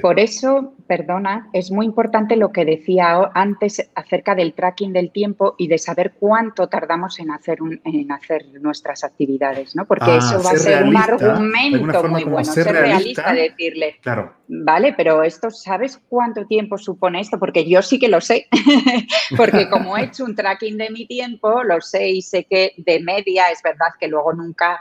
[0.00, 5.54] por eso, perdona, es muy importante lo que decía antes acerca del tracking del tiempo
[5.58, 9.84] y de saber cuánto tardamos en hacer, en hacer nuestras actividades, ¿no?
[9.84, 14.32] Porque ah, eso va a ser un argumento muy bueno, ser, realista, decirle, claro.
[14.48, 17.38] vale, pero esto, ¿sabes cuánto tiempo supone esto?
[17.38, 18.46] Porque yo sí que lo sé,
[19.36, 23.00] porque como he hecho un tracking de mi tiempo, lo sé y sé que de
[23.00, 24.80] media es verdad que luego nunca,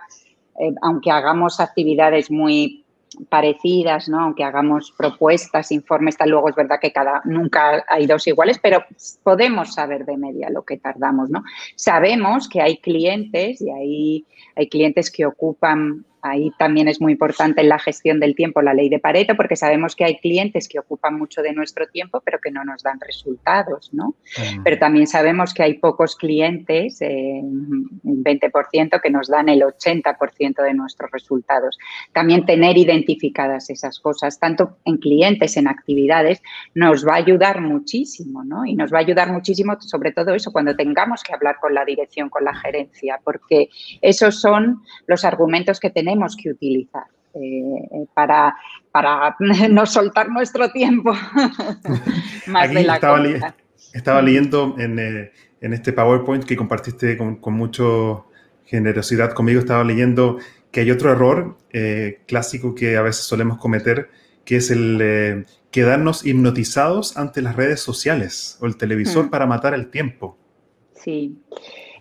[0.59, 2.82] eh, aunque hagamos actividades muy
[3.29, 4.19] parecidas, ¿no?
[4.19, 8.83] aunque hagamos propuestas, informes, tal, luego es verdad que cada, nunca hay dos iguales, pero
[9.23, 11.29] podemos saber de media lo que tardamos.
[11.29, 11.43] ¿no?
[11.75, 17.59] Sabemos que hay clientes y hay, hay clientes que ocupan Ahí también es muy importante
[17.59, 20.79] en la gestión del tiempo la ley de Pareto, porque sabemos que hay clientes que
[20.79, 24.15] ocupan mucho de nuestro tiempo, pero que no nos dan resultados, ¿no?
[24.63, 30.63] Pero también sabemos que hay pocos clientes, eh, un 20%, que nos dan el 80%
[30.63, 31.77] de nuestros resultados.
[32.13, 36.41] También tener identificadas esas cosas, tanto en clientes, en actividades,
[36.73, 38.65] nos va a ayudar muchísimo, ¿no?
[38.65, 41.83] Y nos va a ayudar muchísimo, sobre todo eso, cuando tengamos que hablar con la
[41.83, 43.67] dirección, con la gerencia, porque
[44.01, 47.05] esos son los argumentos que tenemos que utilizar.
[47.35, 48.55] eh, para,
[48.91, 49.35] para
[49.69, 51.13] no soltar nuestro tiempo
[52.47, 53.55] más de la estaba,
[53.93, 57.83] estaba leyendo en, en, este PowerPoint que compartiste con, con mucha
[58.65, 60.37] generosidad conmigo, estaba leyendo
[60.71, 61.57] que hay otro error
[62.27, 64.09] clásico que a veces solemos cometer,
[64.45, 69.29] que es el quedarnos hipnotizados ante las redes sociales o el televisor hmm.
[69.31, 70.37] para matar el tiempo.
[70.93, 71.35] Sí.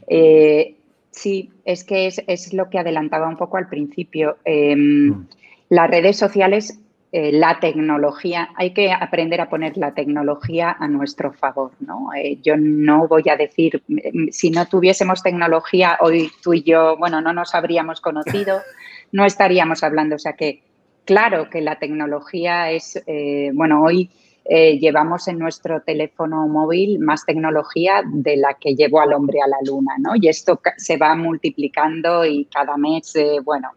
[0.06, 0.76] Eh,
[1.12, 4.38] sí, es que es, lo que adelantaba un poco al principio.
[4.44, 5.28] Em, hmm.
[5.68, 6.80] Las redes sociales,
[7.12, 11.70] eh, la tecnología, hay que aprender a poner la tecnología a nuestro favor.
[11.78, 12.08] ¿no?
[12.14, 16.96] Eh, yo no voy a decir, em, si no tuviésemos tecnología, hoy tú y yo,
[16.96, 18.60] bueno, no nos habríamos conocido,
[19.12, 20.16] no estaríamos hablando.
[20.16, 20.62] O sea que
[21.04, 24.10] Claro que la tecnología es, eh, bueno, hoy
[24.44, 29.48] eh, llevamos en nuestro teléfono móvil más tecnología de la que llevó al hombre a
[29.48, 30.12] la luna, ¿no?
[30.16, 33.70] Y esto se va multiplicando y cada mes, eh, bueno,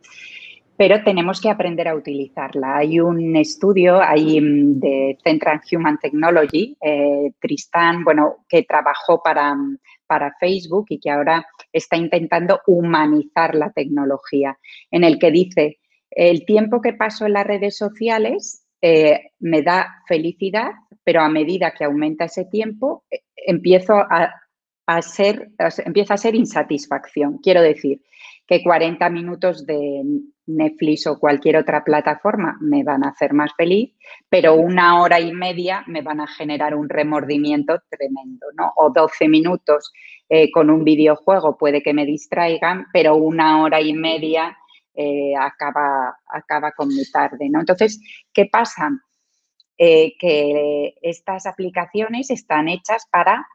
[0.78, 2.78] pero tenemos que aprender a utilizarla.
[2.78, 6.76] Hay un estudio ahí mm, de Central Human Technology,
[7.40, 9.56] Tristan, bueno, que trabajó para,
[10.08, 14.58] para Facebook y que ahora está intentando humanizar la tecnología,
[14.92, 15.80] en el que dice
[16.12, 20.70] el tiempo que paso en las redes sociales eh, me da felicidad,
[21.04, 25.50] pero a medida que aumenta ese tiempo, eh, empiezo a, ser,
[25.84, 27.40] empieza a ser insatisfacción.
[27.40, 28.04] Quiero decir
[28.46, 30.04] que 40 minutos de
[30.46, 33.96] Netflix o cualquier otra plataforma me van a hacer más feliz,
[34.30, 38.72] pero una hora y media me van a generar un remordimiento tremendo, ¿no?
[38.76, 39.92] O 12 minutos
[40.30, 44.56] eh, con un videojuego puede que me distraigan, pero una hora y media
[44.96, 47.50] eh, acaba, acaba con mi tarde.
[47.50, 47.60] ¿no?
[47.60, 48.00] Entonces,
[48.34, 48.90] ¿qué pasa?
[49.78, 53.46] Eh, que estas aplicaciones están hechas para,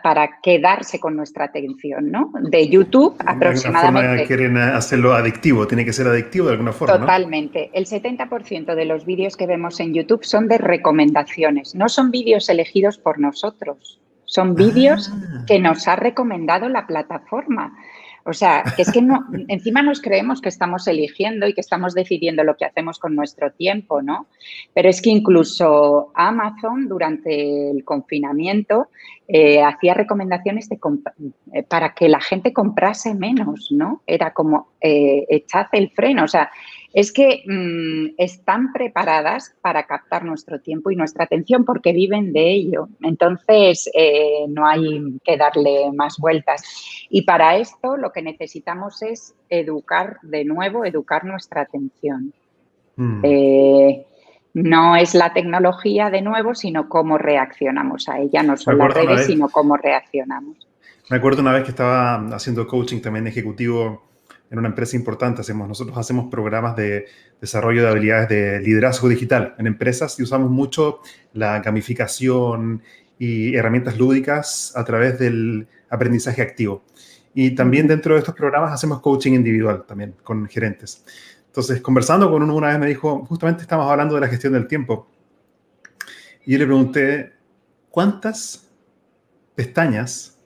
[0.00, 2.32] para quedarse con nuestra atención, ¿no?
[2.40, 4.26] De YouTube aproximadamente.
[4.26, 7.00] quieren hacerlo adictivo, tiene que ser adictivo de alguna forma.
[7.00, 7.70] Totalmente.
[7.72, 12.48] El 70% de los vídeos que vemos en YouTube son de recomendaciones, no son vídeos
[12.48, 15.44] elegidos por nosotros, son vídeos ah.
[15.48, 17.76] que nos ha recomendado la plataforma.
[18.24, 22.44] O sea, es que no, encima nos creemos que estamos eligiendo y que estamos decidiendo
[22.44, 24.26] lo que hacemos con nuestro tiempo, ¿no?
[24.74, 28.88] Pero es que incluso Amazon durante el confinamiento
[29.26, 30.78] eh, hacía recomendaciones de
[31.52, 34.02] eh, para que la gente comprase menos, ¿no?
[34.06, 36.50] Era como eh, echad el freno, o sea,
[36.92, 42.50] es que mm, están preparadas para captar nuestro tiempo y nuestra atención porque viven de
[42.50, 42.88] ello.
[43.02, 46.62] Entonces, eh, no hay que darle más vueltas.
[47.08, 52.32] Y para esto lo que necesitamos es educar de nuevo, educar nuestra atención.
[52.96, 53.20] Mm.
[53.22, 54.06] Eh,
[54.54, 59.26] no es la tecnología de nuevo, sino cómo reaccionamos a ella, no solo las redes,
[59.26, 60.66] sino cómo reaccionamos.
[61.08, 64.09] Me acuerdo una vez que estaba haciendo coaching también ejecutivo
[64.50, 65.40] en una empresa importante.
[65.40, 67.06] Hacemos, nosotros hacemos programas de
[67.40, 71.00] desarrollo de habilidades de liderazgo digital en empresas y usamos mucho
[71.32, 72.82] la gamificación
[73.18, 76.82] y herramientas lúdicas a través del aprendizaje activo.
[77.32, 81.04] Y también dentro de estos programas hacemos coaching individual también con gerentes.
[81.46, 84.66] Entonces, conversando con uno una vez me dijo, justamente estamos hablando de la gestión del
[84.66, 85.08] tiempo.
[86.44, 87.32] Y yo le pregunté,
[87.90, 88.68] ¿cuántas
[89.54, 90.38] pestañas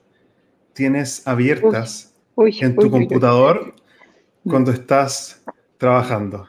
[0.73, 3.73] tienes abiertas en tu computador
[4.47, 5.41] cuando estás
[5.77, 6.47] trabajando.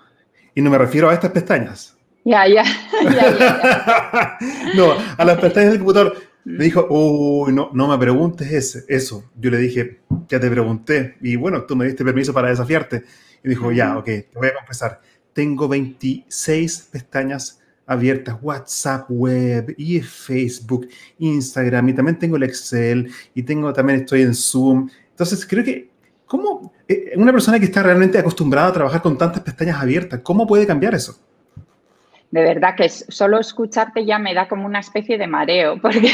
[0.55, 1.93] Y no me refiero a estas pestañas.
[2.29, 2.65] Ya, ya.
[4.75, 6.17] no, a las pestañas del computador.
[6.45, 9.31] Me dijo, uy, no, no me preguntes ese, eso.
[9.37, 11.19] Yo le dije, ya te pregunté.
[11.21, 13.05] Y bueno, tú me diste permiso para desafiarte.
[13.45, 15.01] Y dijo, ya, ok, te voy a confesar.
[15.33, 23.43] Tengo 26 pestañas abiertas, WhatsApp web y Facebook, Instagram, y también tengo el Excel, y
[23.45, 24.91] tengo también estoy en Zoom.
[25.11, 25.91] Entonces creo que
[26.27, 30.47] ¿Cómo eh, una persona que está realmente acostumbrada a trabajar con tantas pestañas abiertas, cómo
[30.47, 31.19] puede cambiar eso?
[32.31, 36.11] De verdad que solo escucharte ya me da como una especie de mareo, porque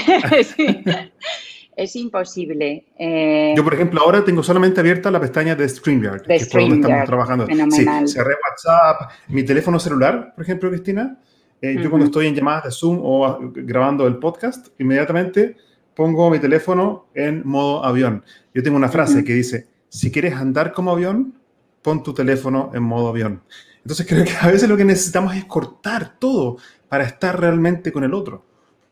[1.76, 2.84] es, imposible.
[2.98, 3.54] Eh.
[3.56, 6.76] Yo, por ejemplo, ahora tengo solamente abierta la pestaña de StreamYard, que es por donde
[6.76, 7.46] estamos trabajando.
[7.46, 11.18] Sí, cerré WhatsApp, mi teléfono celular, por ejemplo, Cristina.
[11.62, 15.56] Eh, yo cuando estoy en llamadas de Zoom o grabando el podcast, inmediatamente
[15.94, 18.24] pongo mi teléfono en modo avión.
[18.52, 21.34] Yo tengo una frase que dice, si quieres andar como avión,
[21.82, 23.42] pon tu teléfono en modo avión.
[23.84, 26.56] Entonces creo que a veces lo que necesitamos es cortar todo
[26.88, 28.42] para estar realmente con el otro.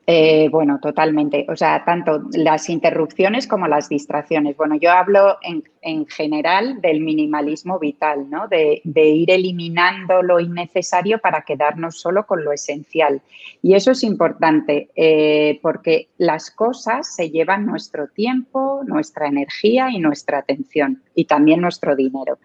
[0.06, 1.46] Eh, bueno, totalmente.
[1.48, 4.58] O sea, tanto las interrupciones como las distracciones.
[4.58, 8.48] Bueno, yo hablo en, en general del minimalismo vital, ¿no?
[8.48, 13.22] de, ir eliminando lo innecesario para quedarnos solo con lo esencial.
[13.62, 19.98] Y eso es importante eh, porque las cosas se llevan nuestro tiempo, nuestra energía y
[19.98, 22.38] nuestra atención y también nuestro dinero.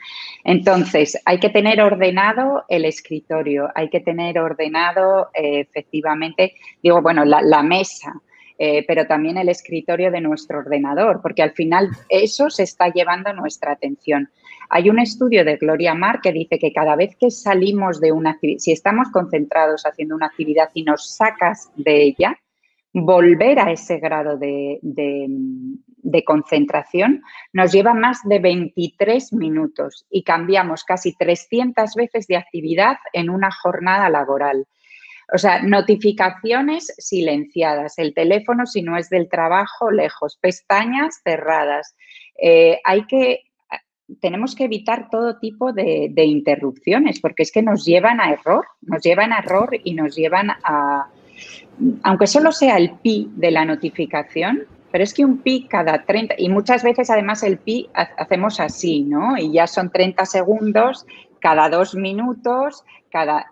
[0.44, 7.26] Entonces, hay que tener ordenado el escritorio, hay que tener ordenado eh, efectivamente, digo, bueno,
[7.26, 8.22] la mesa.
[8.58, 13.34] Eh, pero también el escritorio de nuestro ordenador, porque al final eso se está llevando
[13.34, 14.30] nuestra atención.
[14.70, 18.32] Hay un estudio de Gloria Mar que dice que cada vez que salimos de una
[18.32, 22.40] actividad, si estamos concentrados haciendo una actividad y nos sacas de ella,
[22.94, 30.86] volver a ese grado de, de, concentración nos lleva más de 23 minutos y cambiamos
[30.86, 34.66] casi 300 veces de actividad en una jornada laboral.
[35.34, 41.96] O sea, notificaciones silenciadas, el teléfono si no es del trabajo lejos, pestañas cerradas.
[42.42, 43.42] Eh, hay que,
[44.22, 49.02] tenemos que evitar todo tipo de, interrupciones porque es que nos llevan a error, nos
[49.02, 51.08] llevan a error y nos llevan a,
[52.04, 56.36] aunque solo sea el pi de la notificación, pero es que un pi cada 30,
[56.38, 59.38] y muchas veces además el pi hacemos así, ¿no?
[59.38, 61.06] Y ya son 30 segundos
[61.42, 62.84] cada dos minutos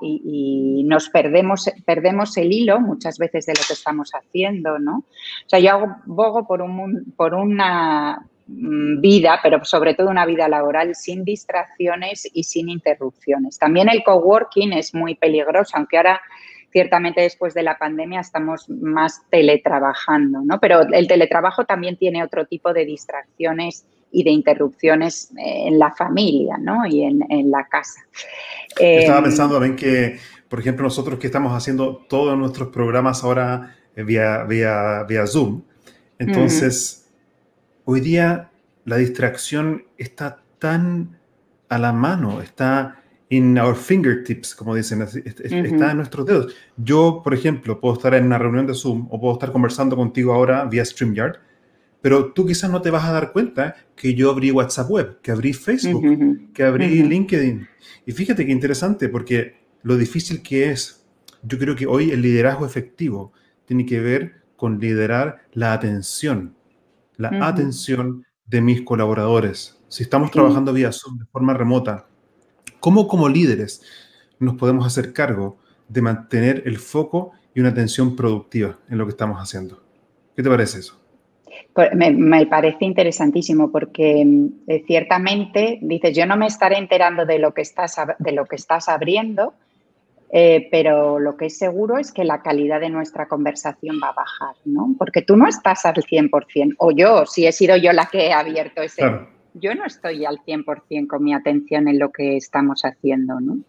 [0.02, 4.98] y, nos perdemos, perdemos el hilo muchas veces de lo que estamos haciendo, ¿no?
[4.98, 10.48] O sea, yo abogo por, un, por una mm, vida, pero sobre todo una vida
[10.48, 13.58] laboral sin distracciones y sin interrupciones.
[13.58, 16.22] También el coworking es muy peligroso, aunque ahora
[16.72, 20.60] ciertamente después de la pandemia estamos más teletrabajando, ¿no?
[20.60, 26.58] Pero el teletrabajo también tiene otro tipo de distracciones y de interrupciones en la familia
[26.58, 26.86] ¿no?
[26.86, 28.00] y en, la casa.
[28.80, 33.76] Estaba em, pensando también que, por ejemplo, nosotros que estamos haciendo todos nuestros programas ahora
[33.96, 35.64] eh, vía, vía, vía Zoom,
[36.20, 37.10] entonces
[37.86, 38.52] hoy día
[38.86, 41.18] la distracción está tan
[41.70, 43.00] a la mano, está
[43.30, 46.56] in our fingertips, como dicen, está en nuestros dedos.
[46.78, 50.34] Yo, por ejemplo, puedo estar en una reunión de Zoom o puedo estar conversando contigo
[50.34, 51.40] ahora vía StreamYard
[52.04, 55.32] pero tú quizás no te vas a dar cuenta que yo abrí WhatsApp Web, que
[55.32, 57.66] abrí Facebook, que abrí LinkedIn.
[58.06, 61.06] Y fíjate qué interesante, porque lo difícil que es,
[61.44, 63.32] yo creo que hoy el liderazgo efectivo
[63.64, 66.58] tiene que ver con liderar la atención,
[67.16, 69.80] la atención de mis colaboradores.
[69.88, 72.10] Si estamos trabajando vía Zoom de forma remota,
[72.82, 73.82] ¿cómo como líderes
[74.40, 79.12] nos podemos hacer cargo de mantener el foco y una atención productiva en lo que
[79.12, 79.82] estamos haciendo?
[80.36, 81.03] ¿Qué te parece eso?
[81.96, 84.26] Me, parece interesantísimo porque
[84.68, 88.56] eh, ciertamente dices, yo no me estaré enterando de lo que estás, de lo que
[88.56, 89.54] estás abriendo,
[90.32, 94.14] eh, pero lo que es seguro es que la calidad de nuestra conversación va a
[94.14, 94.96] bajar, ¿no?
[94.98, 98.34] Porque tú no estás al 100%, o yo, si he sido yo la que he
[98.34, 99.04] abierto ese,
[99.54, 103.60] yo no estoy al 100% con mi atención en lo que estamos haciendo, ¿no?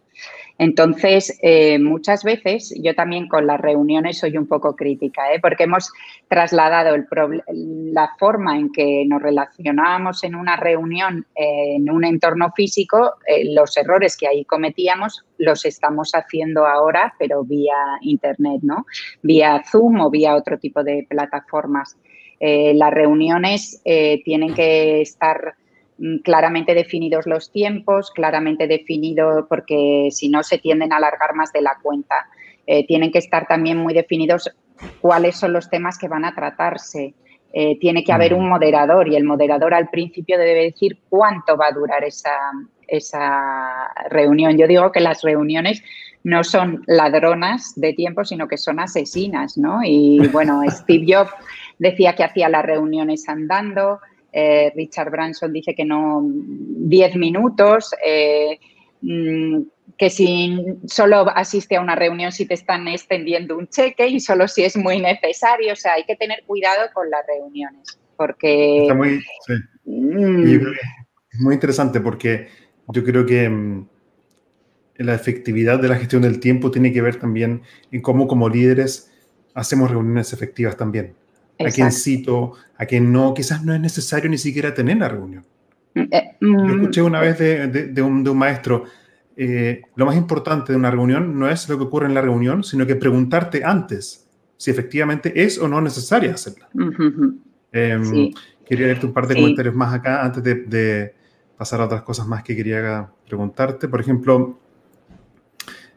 [0.57, 5.39] Entonces, eh, muchas veces yo también con las reuniones soy un poco crítica, ¿eh?
[5.41, 5.91] porque hemos
[6.29, 6.95] trasladado
[7.47, 13.15] la forma en que nos relacionábamos en una reunión eh, en un entorno físico,
[13.53, 18.85] los errores que ahí cometíamos los estamos haciendo ahora, pero vía Internet, ¿no?
[19.21, 21.97] Vía Zoom o vía otro tipo de plataformas.
[22.39, 25.55] las reuniones tienen que estar
[26.23, 31.61] claramente definidos los tiempos, claramente definido porque si no se tienden a alargar más de
[31.61, 32.27] la cuenta.
[32.67, 34.49] Eh, tienen que estar también muy definidos
[34.99, 37.13] cuáles son los temas que van a tratarse.
[37.53, 41.67] Eh, tiene que haber un moderador y el moderador al principio debe decir cuánto va
[41.67, 42.37] a durar esa,
[42.87, 44.57] esa reunión.
[44.57, 45.81] Yo digo que las reuniones
[46.23, 49.79] no son ladronas de tiempo, sino que son asesinas, ¿no?
[49.83, 51.31] Y bueno, Steve Jobs
[51.79, 53.99] decía que hacía las reuniones andando,
[54.37, 58.59] eh, Richard Branson dice que no 10 minutos, eh,
[58.99, 59.61] mm,
[59.97, 60.57] que si
[60.87, 64.75] solo asiste a una reunión si te están extendiendo un cheque y solo si es
[64.75, 65.71] muy necesario.
[65.71, 68.81] O sea, hay que tener cuidado con las reuniones porque...
[68.81, 69.21] Está muy,
[69.85, 70.67] mm.
[71.31, 72.49] es muy interesante porque
[72.89, 73.87] yo creo que mm,
[74.97, 79.13] la efectividad de la gestión del tiempo tiene que ver también en cómo como líderes
[79.53, 81.15] hacemos reuniones efectivas también
[81.59, 85.45] a quien cito, a quien no, quizás no es necesario ni siquiera tener la reunión.
[85.93, 86.81] Mm, eh, Yo mm.
[86.81, 88.85] escuché una vez de, un, maestro,
[89.35, 92.63] eh, lo más importante de una reunión no es lo que ocurre en la reunión,
[92.63, 94.27] sino que preguntarte antes
[94.57, 96.69] si efectivamente es o no necesaria hacerla.
[97.71, 98.31] Em,
[98.65, 101.13] quería leerte un par de comentarios más acá antes de,
[101.57, 103.87] pasar a otras cosas más que quería preguntarte.
[103.87, 104.59] Por ejemplo,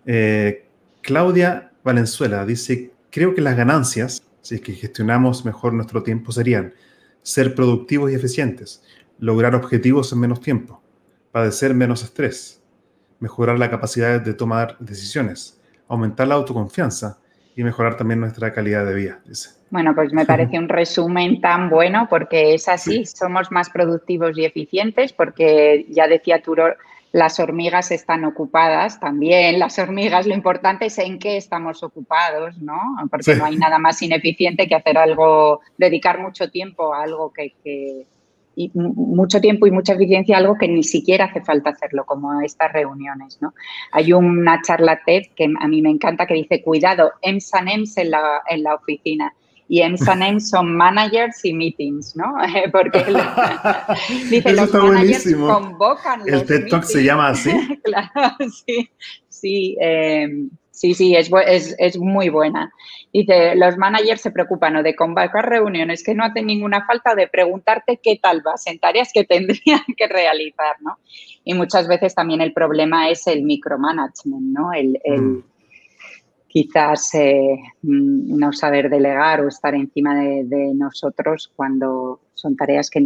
[0.07, 0.67] eh,
[1.03, 6.73] Claudia Valenzuela dice, creo que las ganancias si es que gestionamos mejor nuestro tiempo, serían
[7.21, 8.83] ser productivos y eficientes,
[9.19, 10.83] lograr objetivos en menos tiempo,
[11.33, 12.65] padecer menos estrés,
[13.21, 17.19] mejorar la capacidad de tomar decisiones, aumentar la autoconfianza
[17.57, 19.51] y mejorar también nuestra calidad de vida, dice.
[19.69, 24.47] Bueno, pues me parece un resumen tan bueno porque es así, somos más productivos y
[24.47, 26.75] eficientes porque ya decía Turo,
[27.13, 29.59] las hormigas están ocupadas también.
[29.59, 32.79] Las hormigas, lo importante es en qué estamos ocupados, ¿no?
[33.11, 38.07] Porque no hay nada más ineficiente que hacer algo, dedicar mucho tiempo a algo que,
[38.57, 42.41] y mucho tiempo y mucha eficiencia a algo que ni siquiera hace falta hacerlo, como
[42.43, 43.55] estas reuniones, ¿no?
[43.93, 47.97] Hay una charla TED que a mí me encanta que dice, cuidado, EMS and EMS
[47.99, 49.33] en la, en la oficina
[49.69, 50.01] y EMS
[50.51, 52.35] son managers y meetings, ¿no?
[52.73, 53.05] Porque
[54.31, 57.51] dice, los managers convocan El TED Talk se llama así.
[57.85, 58.91] claro, sí,
[59.29, 62.73] sí, em, sí, sí, es, es, es, muy buena.
[63.13, 67.29] Dice, los managers se preocupan o de convocar reuniones que no hacen ninguna falta de
[67.29, 70.99] preguntarte qué tal vas en tareas que tendrían que realizar, ¿no?
[71.45, 74.73] Y muchas veces también el problema es el micromanagement, ¿no?
[74.73, 75.43] El, mm
[76.49, 83.05] quizás eh, mm, no saber delegar o estar encima de, nosotros cuando son tareas que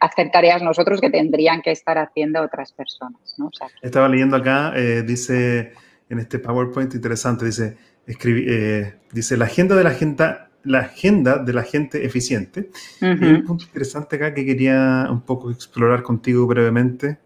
[0.00, 3.20] hacer tareas nosotros que tendrían que estar haciendo otras personas.
[3.82, 5.72] Estaba leyendo acá, eh, dice
[6.08, 7.76] en este PowerPoint interesante, dice,
[8.06, 10.24] eh, dice la agenda de la gente,
[10.64, 12.70] la agenda de la gente eficiente.
[13.00, 17.18] y un punto interesante acá que quería un poco explorar contigo brevemente.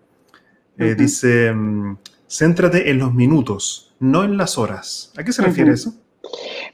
[0.76, 1.96] Dice, mm,
[2.32, 5.12] céntrate en los minutos no en las horas.
[5.16, 5.92] ¿A qué se refiere eso?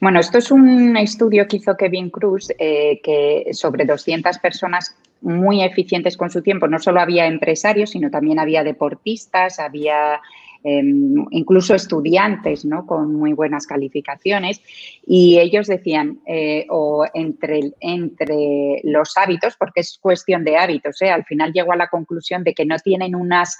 [0.00, 5.62] Bueno, esto es un estudio que hizo Kevin Cruz eh, que sobre 200 personas muy
[5.62, 6.68] eficientes con su tiempo.
[6.68, 10.20] No solo había empresarios, sino también había deportistas, había
[10.64, 12.86] em, incluso estudiantes ¿no?
[12.86, 14.62] con muy buenas calificaciones.
[15.06, 21.10] Y ellos decían, eh, o entre, entre los hábitos, porque es cuestión de hábitos, ¿eh?
[21.10, 23.58] al final llegó a la conclusión de que no tienen unas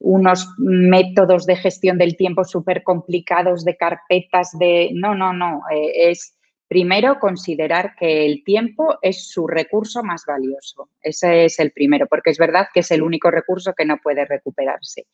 [0.00, 4.90] unos métodos de gestión del tiempo súper complicados, de carpetas, de...
[4.94, 6.38] No, no, no, eh, es
[6.68, 10.90] primero considerar que el tiempo es su recurso más valioso.
[11.00, 14.26] Ese es el primero, porque es verdad que es el único recurso que no puede
[14.26, 15.06] recuperarse.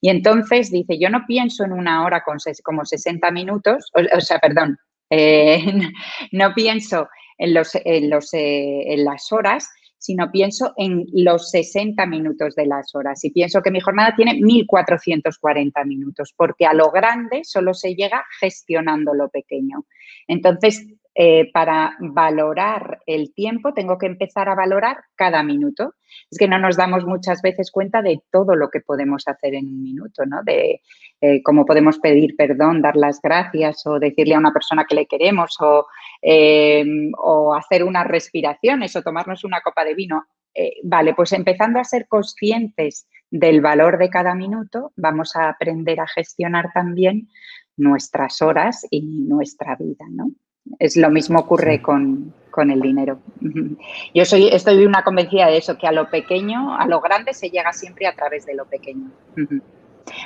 [0.00, 4.38] Y entonces dice, yo no pienso en una hora con como 60 minutos, o, sea,
[4.38, 4.76] perdón,
[5.10, 5.58] eh,
[6.32, 7.08] no pienso
[7.38, 9.68] en, los, en, los, eh, en las horas,
[9.98, 14.40] sino pienso en los 60 minutos de las horas y pienso que mi jornada tiene
[14.40, 19.86] 1.440 minutos, porque a lo grande solo se llega gestionando lo pequeño.
[20.26, 20.86] Entonces,
[21.20, 25.94] eh, para valorar el tiempo tengo que empezar a valorar cada minuto.
[26.30, 29.66] Es que no nos damos muchas veces cuenta de todo lo que podemos hacer en
[29.66, 30.44] un minuto, ¿no?
[30.44, 30.80] De
[31.20, 35.06] eh, cómo podemos pedir perdón, dar las gracias o decirle a una persona que le
[35.06, 35.86] queremos o,
[36.20, 40.26] em, o hacer unas respiraciones o tomarnos una copa de vino.
[40.54, 46.00] Eh, vale, pues empezando a ser conscientes del valor de cada minuto, vamos a aprender
[46.00, 47.28] a gestionar también
[47.76, 50.30] nuestras horas y nuestra vida, ¿no?
[50.78, 53.20] Es lo mismo ocurre con, el dinero.
[54.14, 57.50] Yo soy, estoy una convencida de eso, que a lo pequeño, a lo grande se
[57.50, 59.10] llega siempre a través de lo pequeño.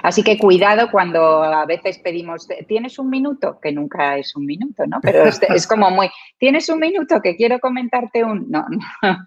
[0.02, 3.58] Así que cuidado cuando a veces pedimos, ¿tienes un minuto?
[3.60, 4.98] Que nunca es un minuto, ¿no?
[5.02, 8.50] Pero es, como muy, ¿tienes un minuto que quiero comentarte un?
[8.50, 8.64] No,
[9.02, 9.18] no,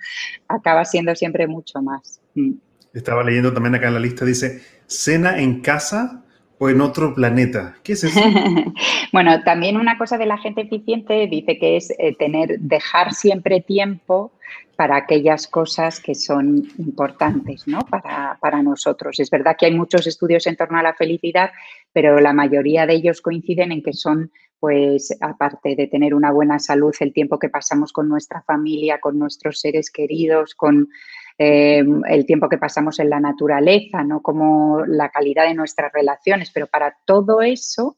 [0.48, 2.22] acaba siendo siempre mucho más.
[2.36, 2.54] Mm.
[2.94, 6.24] Estaba leyendo también acá en la lista, dice, cena en casa
[6.58, 7.76] o en otro planeta.
[7.84, 8.20] ¿Qué es eso?
[9.12, 13.62] bueno, también una cosa de la gente eficiente dice que es eh, tener, dejar siempre
[13.62, 14.32] tiempo
[14.76, 17.80] para aquellas cosas que son importantes ¿no?
[17.80, 19.20] para, para, nosotros.
[19.20, 21.52] Es verdad que hay muchos estudios en torno a la felicidad,
[21.94, 26.60] pero la mayoría de ellos coinciden en que son, pues, aparte de tener una buena
[26.60, 30.90] salud, el tiempo que pasamos con nuestra familia, con nuestros seres queridos, con
[31.38, 34.22] Em, el tiempo que pasamos en la naturaleza, ¿no?
[34.22, 37.98] Como la calidad de nuestras relaciones, pero para todo eso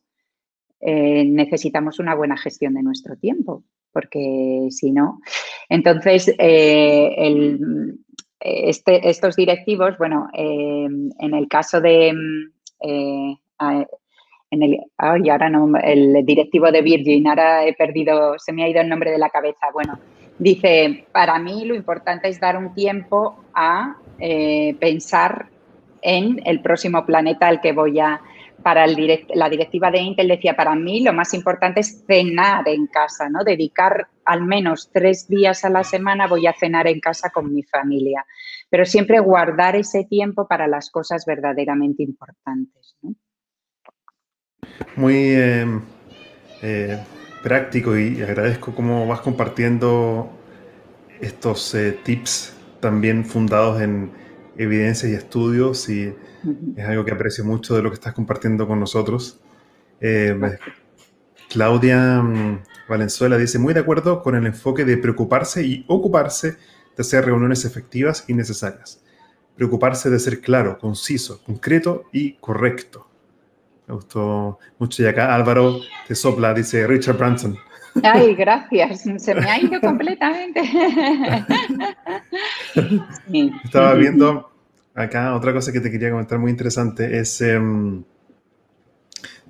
[0.80, 3.63] eh, necesitamos una buena gestión de nuestro tiempo,
[3.98, 5.22] porque si no,
[5.70, 7.58] entonces eh,
[8.39, 12.10] este, estos directivos, bueno, em, en el caso de
[12.80, 13.38] eh,
[14.52, 18.70] en el, ay, ahora no, el directivo de Virgin, ahora he perdido, se me ha
[18.70, 19.66] ido el nombre de la cabeza.
[19.74, 19.98] Bueno,
[20.39, 25.48] Dice, para mí lo importante es dar un tiempo a eh, pensar
[26.04, 28.22] en el próximo planeta al que voy a...
[28.68, 33.30] Para la directiva de Intel decía, para mí lo más importante es cenar en casa,
[33.30, 33.45] ¿no?
[33.45, 37.63] Dedicar al menos tres días a la semana voy a cenar en casa con mi
[37.63, 38.26] familia,
[38.70, 42.97] pero siempre guardar ese tiempo para las cosas verdaderamente importantes.
[44.97, 45.65] Muy eh,
[46.61, 46.99] eh,
[47.43, 50.30] práctico y agradezco cómo vas compartiendo
[51.22, 54.26] estos eh, tips también fundados en
[54.58, 56.14] evidencias y estudios y
[56.76, 59.39] es algo que aprecio mucho de lo que estás compartiendo con nosotros.
[59.99, 60.38] Eh,
[61.49, 67.01] Claudia mm, Valenzuela dice, muy de acuerdo con el enfoque de preocuparse y ocuparse de
[67.01, 69.03] hacer reuniones efectivas y necesarias.
[69.55, 73.08] Preocuparse de ser claro, conciso, concreto y correcto.
[73.88, 75.03] Me gustó mucho.
[75.03, 77.58] Y acá Álvaro te sopla, dice Richard Branson.
[78.03, 79.03] Ay, gracias.
[79.18, 80.62] Se me ha ido completamente.
[83.63, 84.51] Estaba viendo
[84.93, 87.20] acá otra cosa que te quería comentar muy interesante.
[87.20, 87.41] Es.
[87.41, 88.03] Em,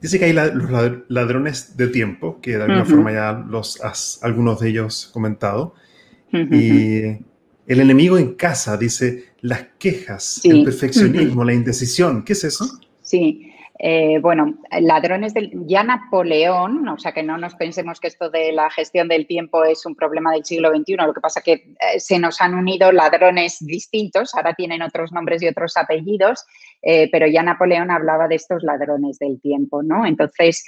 [0.01, 0.71] dice que hay los
[1.07, 5.73] ladrones de tiempo, que de alguna forma ya los has, algunos de ellos comentado.
[6.31, 7.01] Y
[7.67, 12.23] el enemigo en casa, dice las quejas, el perfeccionismo, la indecisión.
[12.23, 12.79] ¿Qué es eso?
[13.01, 15.51] Sí, eh, bueno, ladrones del.
[15.67, 19.63] Ya Napoleón, o sea que no nos pensemos que esto de la gestión del tiempo
[19.63, 22.91] es un problema del siglo XXI, lo que pasa que eh, se nos han unido
[22.91, 26.43] ladrones distintos, ahora tienen otros nombres y otros apellidos,
[26.81, 30.05] eh, pero ya Napoleón hablaba de estos ladrones del tiempo, ¿no?
[30.05, 30.65] Entonces,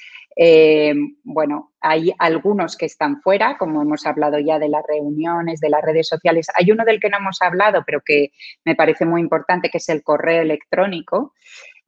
[1.24, 5.82] bueno, hay algunos que están fuera, como hemos hablado ya de las reuniones, de las
[5.82, 6.48] redes sociales.
[6.56, 8.32] Hay uno del que no hemos hablado, pero que
[8.64, 11.34] me parece muy importante, que es el correo electrónico.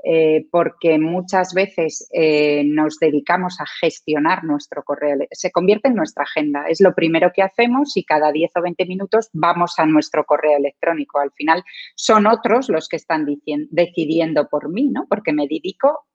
[0.04, 6.24] Eh, porque muchas veces eh, nos dedicamos a gestionar nuestro correo, se convierte en nuestra
[6.24, 10.26] agenda, es lo primero que hacemos y cada 10 o 20 minutos vamos a nuestro
[10.26, 11.20] correo electrónico.
[11.20, 11.64] Al final
[11.96, 13.28] son otros los que están
[13.70, 15.06] decidiendo por mí, ¿no?
[15.08, 16.08] Porque me dedico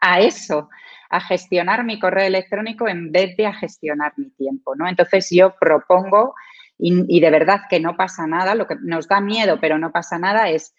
[0.00, 0.68] a eso,
[1.08, 4.86] a gestionar mi correo electrónico en vez de a gestionar mi tiempo, ¿no?
[4.86, 6.34] Entonces yo propongo,
[6.78, 10.18] y, de verdad que no pasa nada, lo que nos da miedo, pero no pasa
[10.18, 10.74] nada, es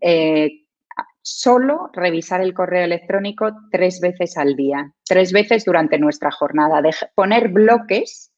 [0.00, 0.63] eh,
[1.24, 6.90] solo revisar el correo electrónico tres veces al día, tres veces durante nuestra jornada, de
[7.14, 8.30] poner bloques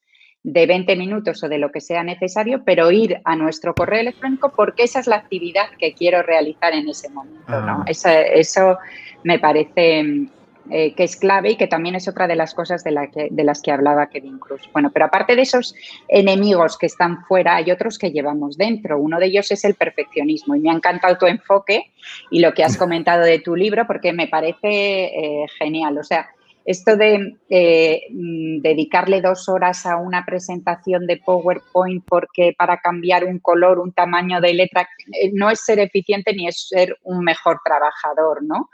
[0.45, 4.53] de 20 minutos o de lo que sea necesario, pero ir a nuestro correo electrónico
[4.55, 7.43] porque esa es la actividad que quiero realizar en ese momento.
[7.49, 7.85] Ah.
[7.89, 8.79] eso
[9.25, 10.29] me parece
[10.71, 13.63] eh, que es clave y que también es otra de las cosas de, de, las
[13.63, 14.63] que hablaba Kevin Cruz.
[14.73, 15.75] Bueno, pero aparte de esos
[16.09, 18.99] enemigos que están fuera, hay otros que llevamos dentro.
[18.99, 21.93] Uno de ellos es el perfeccionismo y me ha encantado tu enfoque
[22.31, 25.99] y lo que has comentado de tu libro porque me parece eh, genial.
[25.99, 26.29] O sea,
[26.67, 33.25] esto de eh, mm, dedicarle dos horas a una presentación de PowerPoint porque para cambiar
[33.25, 37.23] un color, un tamaño de letra, eh, no es ser eficiente ni es ser un
[37.23, 38.69] mejor trabajador, ¿no?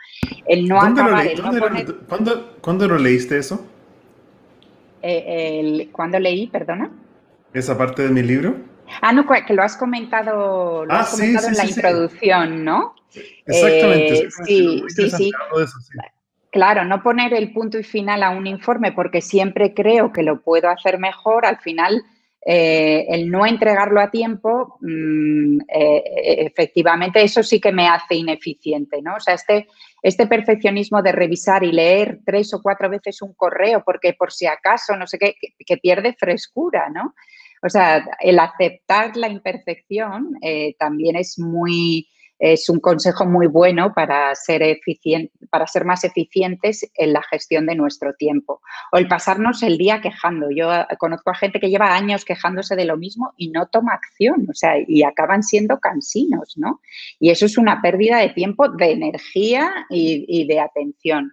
[0.46, 1.26] El no acabar,
[2.62, 3.66] ¿cuándo, lo leíste eso?
[5.02, 6.90] Eh, ¿Cuándo leí, perdona?
[7.52, 8.56] ¿Esa parte de mi libro?
[9.02, 12.94] Ah, no, que lo has comentado, lo ah, has comentado en la introducción, ¿no?
[13.44, 14.30] Exactamente.
[14.46, 15.32] sí, sí, sí.
[16.52, 20.42] Claro, no poner el punto y final a un informe porque siempre creo que lo
[20.42, 22.04] puedo hacer mejor, al final
[22.44, 26.02] eh, el no entregarlo a tiempo, mm, eh,
[26.44, 29.14] efectivamente, eso sí que me hace ineficiente, ¿no?
[29.14, 29.66] O sea, este,
[30.02, 34.46] este perfeccionismo de revisar y leer tres o cuatro veces un correo porque por si
[34.46, 37.14] acaso, no sé qué, que, pierde frescura, ¿no?
[37.62, 42.08] O sea, el aceptar la imperfección eh, también es muy,
[42.42, 47.66] es un consejo muy bueno para ser, eficiente, para ser más eficientes en la gestión
[47.66, 48.60] de nuestro tiempo.
[48.90, 50.50] O el pasarnos el día quejando.
[50.50, 53.92] Yo eh, conozco a gente que lleva años quejándose de lo mismo y no toma
[53.92, 56.80] acción, o sea, y acaban siendo cansinos, ¿no?
[57.20, 61.32] Y eso es una pérdida de tiempo, de energía y de atención.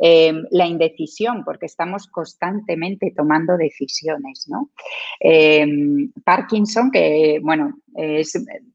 [0.00, 4.46] Em, la indecisión, porque estamos constantemente tomando decisiones.
[4.48, 4.70] ¿no?
[5.18, 7.74] Em, Parkinson, que bueno,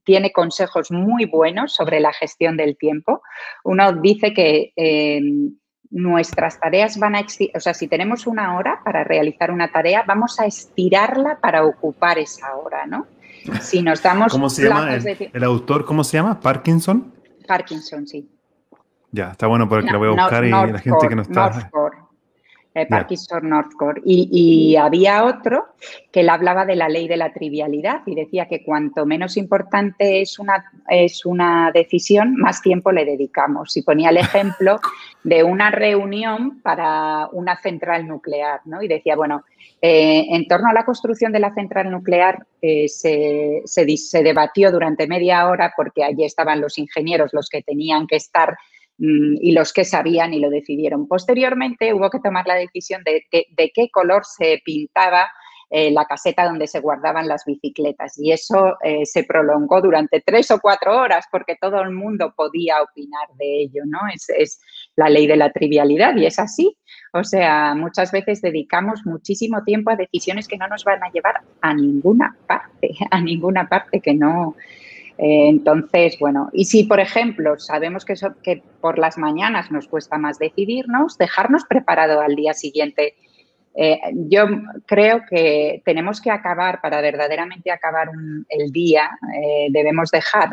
[0.03, 3.21] tiene consejos muy buenos sobre la gestión del tiempo.
[3.63, 5.55] Uno dice que em,
[5.91, 10.39] nuestras tareas van a, o sea, si tenemos una hora para realizar una tarea, vamos
[10.39, 13.07] a estirarla para ocupar esa hora, ¿no?
[13.61, 15.85] Si nos damos ¿Cómo se llama el, autor?
[15.85, 16.39] ¿Cómo se llama?
[16.39, 17.13] Parkinson.
[17.47, 18.29] Parkinson, sí.
[19.13, 21.51] Ya, está bueno porque lo voy a buscar y la gente que no está.
[21.51, 21.97] Northcore,
[22.73, 24.01] eh, Parkinson Northcore.
[24.03, 25.75] Y, había otro
[26.11, 30.21] que le hablaba de la ley de la trivialidad y decía que cuanto menos importante
[30.21, 33.77] es una, es una decisión, más tiempo le dedicamos.
[33.77, 34.79] Y ponía el ejemplo
[35.23, 38.81] de una reunión para una central nuclear, ¿no?
[38.81, 39.43] Y decía, bueno,
[39.79, 44.71] eh, en torno a la construcción de la central nuclear eh, se, se, se debatió
[44.71, 48.57] durante media hora porque allí estaban los ingenieros, los que tenían que estar
[48.97, 51.07] y los que sabían y lo decidieron.
[51.07, 55.27] Posteriormente hubo que tomar la decisión de, de qué color se pintaba
[55.75, 58.19] eh, la caseta donde se guardaban las bicicletas.
[58.19, 62.79] Y eso eh, se prolongó durante tres o cuatro horas porque todo el mundo podía
[62.83, 63.97] opinar de ello, ¿no?
[64.13, 64.61] Es, es
[64.95, 66.77] la ley de la trivialidad y es así.
[67.11, 71.41] O sea, muchas veces dedicamos muchísimo tiempo a decisiones que no nos van a llevar
[71.61, 74.55] a ninguna parte, a ninguna parte que no,
[75.17, 80.17] eh, entonces, bueno, y si, por ejemplo, sabemos que, que por las mañanas nos cuesta
[80.17, 83.15] más decidirnos, dejarnos preparado al día siguiente.
[83.75, 83.99] Eh,
[84.29, 84.45] yo
[84.85, 88.09] creo que tenemos que acabar, para verdaderamente acabar
[88.49, 89.09] el día,
[89.41, 90.49] eh, debemos dejar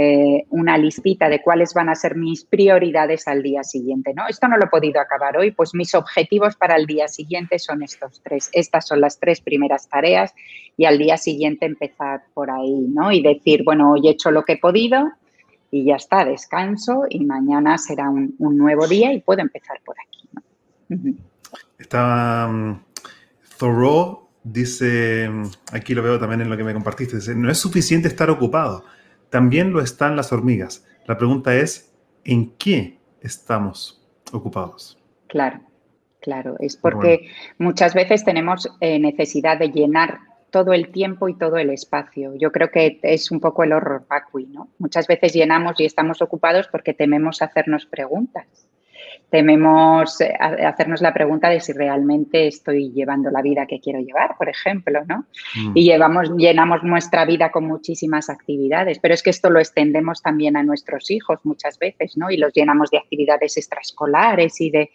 [0.00, 4.14] eh, una listita de cuáles van a ser mis prioridades al día siguiente.
[4.14, 4.28] ¿no?
[4.28, 7.82] Esto no lo he podido acabar hoy, pues mis objetivos para el día siguiente son
[7.82, 8.48] estos tres.
[8.52, 10.32] Estas son las tres primeras tareas
[10.76, 13.10] y al día siguiente empezar por ahí ¿no?
[13.10, 15.10] y decir, bueno, hoy he hecho lo que he podido
[15.72, 20.28] y ya está, descanso y mañana será un, nuevo día y puedo empezar por aquí.
[21.76, 22.78] Estaba um,
[23.58, 25.28] Thoreau, dice,
[25.72, 28.84] aquí lo veo también en lo que me compartiste, dice, no es suficiente estar ocupado
[29.30, 30.86] también lo están las hormigas.
[31.06, 34.98] La pregunta es, ¿en qué estamos ocupados?
[35.26, 35.60] Claro,
[36.20, 36.56] claro.
[36.58, 40.20] Es porque muchas veces tenemos eh, necesidad de llenar
[40.50, 42.34] todo el tiempo y todo el espacio.
[42.36, 44.68] Yo creo que es un poco el horror vacui, ¿no?
[44.78, 48.46] Muchas veces llenamos y estamos ocupados porque tememos hacernos preguntas
[49.30, 54.36] tememos eh, hacernos la pregunta de si realmente estoy llevando la vida que quiero llevar,
[54.38, 55.26] por ejemplo, ¿no?
[55.54, 55.72] Mm.
[55.74, 60.56] Y llevamos, llenamos nuestra vida con muchísimas actividades, pero es que esto lo extendemos también
[60.56, 62.30] a nuestros hijos muchas veces, ¿no?
[62.30, 64.90] Y los llenamos de actividades extraescolares y de,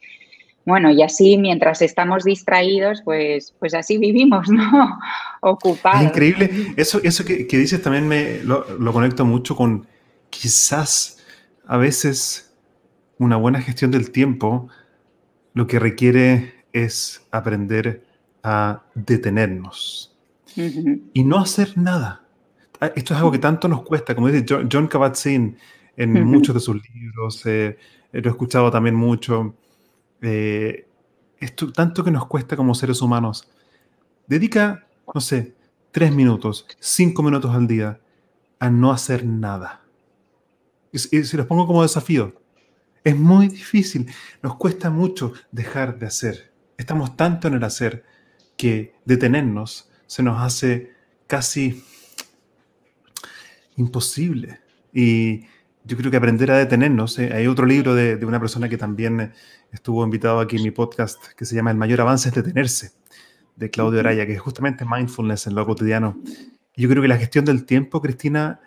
[0.66, 5.00] bueno, y así mientras estamos distraídos, pues, pues así vivimos, ¿no?
[5.42, 6.02] Ocupados.
[6.02, 6.74] Es increíble.
[6.76, 9.86] Eso, eso que, dices también me lo, lo conecto mucho con
[10.32, 11.24] quizás
[11.68, 12.53] a veces
[13.24, 14.70] una buena gestión del tiempo
[15.54, 18.06] lo que requiere es aprender
[18.44, 20.18] a detenernos
[20.56, 22.26] y no hacer nada.
[22.80, 25.58] Ah, esto es algo que tanto nos cuesta, como dice John Kabat-Zinn
[25.96, 27.78] en muchos de sus libros, eh,
[28.12, 29.56] lo he escuchado también mucho.
[30.22, 30.88] Eh,
[31.40, 33.48] esto, tanto que nos cuesta como seres humanos.
[34.28, 35.56] Dedica, no sé,
[35.92, 38.00] tres minutos, cinco minutos al día
[38.60, 39.82] a no hacer nada.
[40.92, 42.34] Y, y si los pongo como desafío,
[43.04, 44.08] es muy difícil,
[44.42, 46.52] nos cuesta mucho dejar de hacer.
[46.78, 48.04] Estamos tanto en el hacer
[48.58, 50.92] que detenernos se nos hace
[51.28, 51.84] casi
[53.78, 54.60] imposible.
[54.94, 55.46] Y
[55.84, 59.34] yo creo que aprender a detenernos, eh, hay otro libro de, una persona que también
[59.72, 62.92] estuvo invitado aquí en mi podcast que se llama El mayor avance es detenerse,
[63.56, 66.22] de Claudio Araya, que es justamente mindfulness en lo cotidiano.
[66.76, 68.60] Yo creo que la gestión del tiempo, Cristina,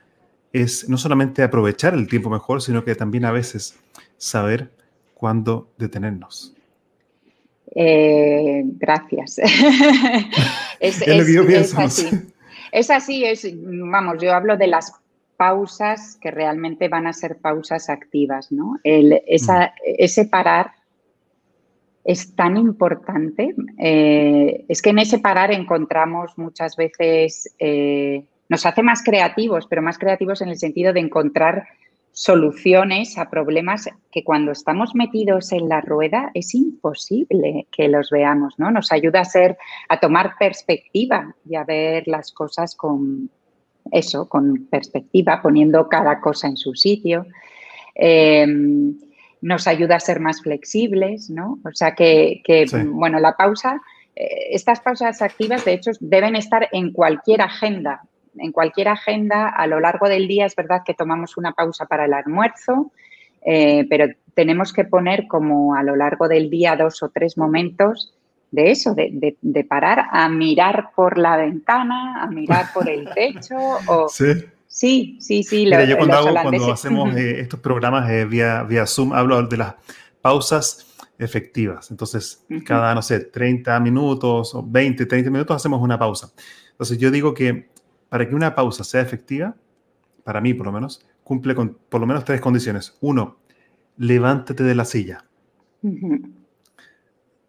[0.53, 3.78] es no solamente aprovechar el tiempo mejor, sino que también a veces
[4.16, 4.70] saber
[5.14, 6.54] cuándo detenernos.
[7.74, 9.38] Eh, gracias.
[10.80, 11.02] es,
[11.76, 12.08] así.
[12.72, 14.92] Es así, es, vamos, yo hablo de las
[15.36, 18.78] pausas que realmente van a ser pausas activas, ¿no?
[18.82, 19.72] esa, mm.
[19.98, 20.72] Ese parar
[22.06, 23.54] es tan importante.
[23.78, 29.82] Eh, es que en ese parar encontramos muchas veces, eh, nos hace más creativos, pero
[29.82, 31.66] más creativos en el sentido de encontrar
[32.18, 38.54] soluciones a problemas que cuando estamos metidos en la rueda es imposible que los veamos,
[38.56, 38.70] ¿no?
[38.70, 39.58] Nos ayuda a ser,
[39.90, 43.28] a tomar perspectiva y a ver las cosas con
[43.92, 47.26] eso, con perspectiva, poniendo cada cosa en su sitio.
[47.94, 48.96] Em,
[49.42, 51.58] nos ayuda a ser más flexibles, ¿no?
[51.66, 52.40] O sea que,
[52.92, 53.82] bueno, la pausa,
[54.14, 58.06] eh, estas pausas activas, de hecho, deben estar en cualquier agenda
[58.39, 62.05] en cualquier agenda a lo largo del día es verdad que tomamos una pausa para
[62.05, 62.93] el almuerzo,
[63.45, 68.14] eh, pero tenemos que poner como a lo largo del día dos o tres momentos
[68.51, 73.57] de eso, de, parar a mirar por la ventana, a mirar por el techo.
[73.89, 74.32] O, sí.
[74.68, 75.70] Sí, sí, sí.
[75.89, 79.74] yo cuando, hacemos eh, estos programas eh, vía, vía Zoom hablo de las
[80.20, 80.87] pausas
[81.18, 81.91] efectivas.
[81.91, 86.30] Entonces, cada, no sé, 30 minutos o 20, 30 minutos hacemos una pausa.
[86.72, 87.70] Entonces, yo digo que
[88.09, 89.57] para que una pausa sea efectiva,
[90.24, 92.96] para mí por lo menos, cumple con por lo menos tres condiciones.
[93.00, 93.38] Uno,
[93.96, 95.24] levántate de la silla.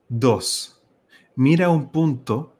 [0.09, 0.81] Dos,
[1.35, 2.55] mira un punto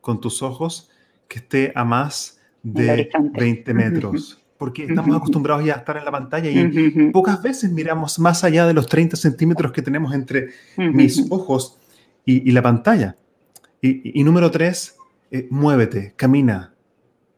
[0.00, 0.90] con tus ojos
[1.28, 4.42] que esté a más de 20 metros.
[4.58, 8.66] Porque estamos acostumbrados ya a estar en la pantalla y pocas veces miramos más allá
[8.66, 11.78] de los 30 centímetros que tenemos entre mis ojos
[12.26, 13.16] y, la pantalla.
[13.80, 14.96] Y, número tres,
[15.30, 16.69] eh, muévete, camina,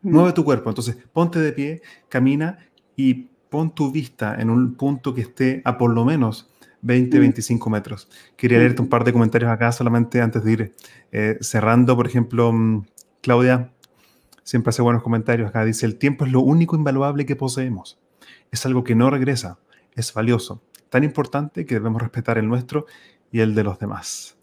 [0.02, 0.68] Mueve tu cuerpo.
[0.68, 2.58] Entonces, ponte de pie, camina
[2.96, 6.50] y pon tu vista en un punto que esté a por lo menos
[6.82, 7.72] 20, 25 mm.
[7.72, 8.08] metros.
[8.36, 10.74] Quería leerte un par de comentarios acá solamente antes de ir
[11.12, 11.96] eh, cerrando.
[11.96, 12.86] Por ejemplo, mm,
[13.20, 13.72] Claudia
[14.42, 15.64] siempre hace buenos comentarios acá.
[15.64, 17.98] Dice, el tiempo es lo único invaluable que poseemos.
[18.50, 19.58] Es algo que no regresa,
[19.94, 22.86] es valioso, tan importante que debemos respetar el nuestro
[23.30, 24.36] y el de los demás.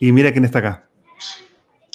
[0.00, 0.88] Y mira quién está acá.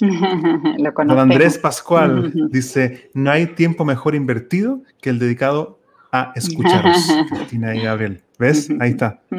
[0.00, 5.78] lo Don Andrés Pascual dice, no hay tiempo mejor invertido que el dedicado
[6.12, 6.96] a escucharos,
[7.28, 8.22] Cristina y Gabriel.
[8.38, 8.70] ¿Ves?
[8.80, 9.20] Ahí está.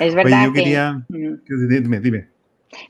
[0.00, 0.44] es verdad.
[0.46, 1.06] yo quería...
[1.08, 2.28] Dime, dime.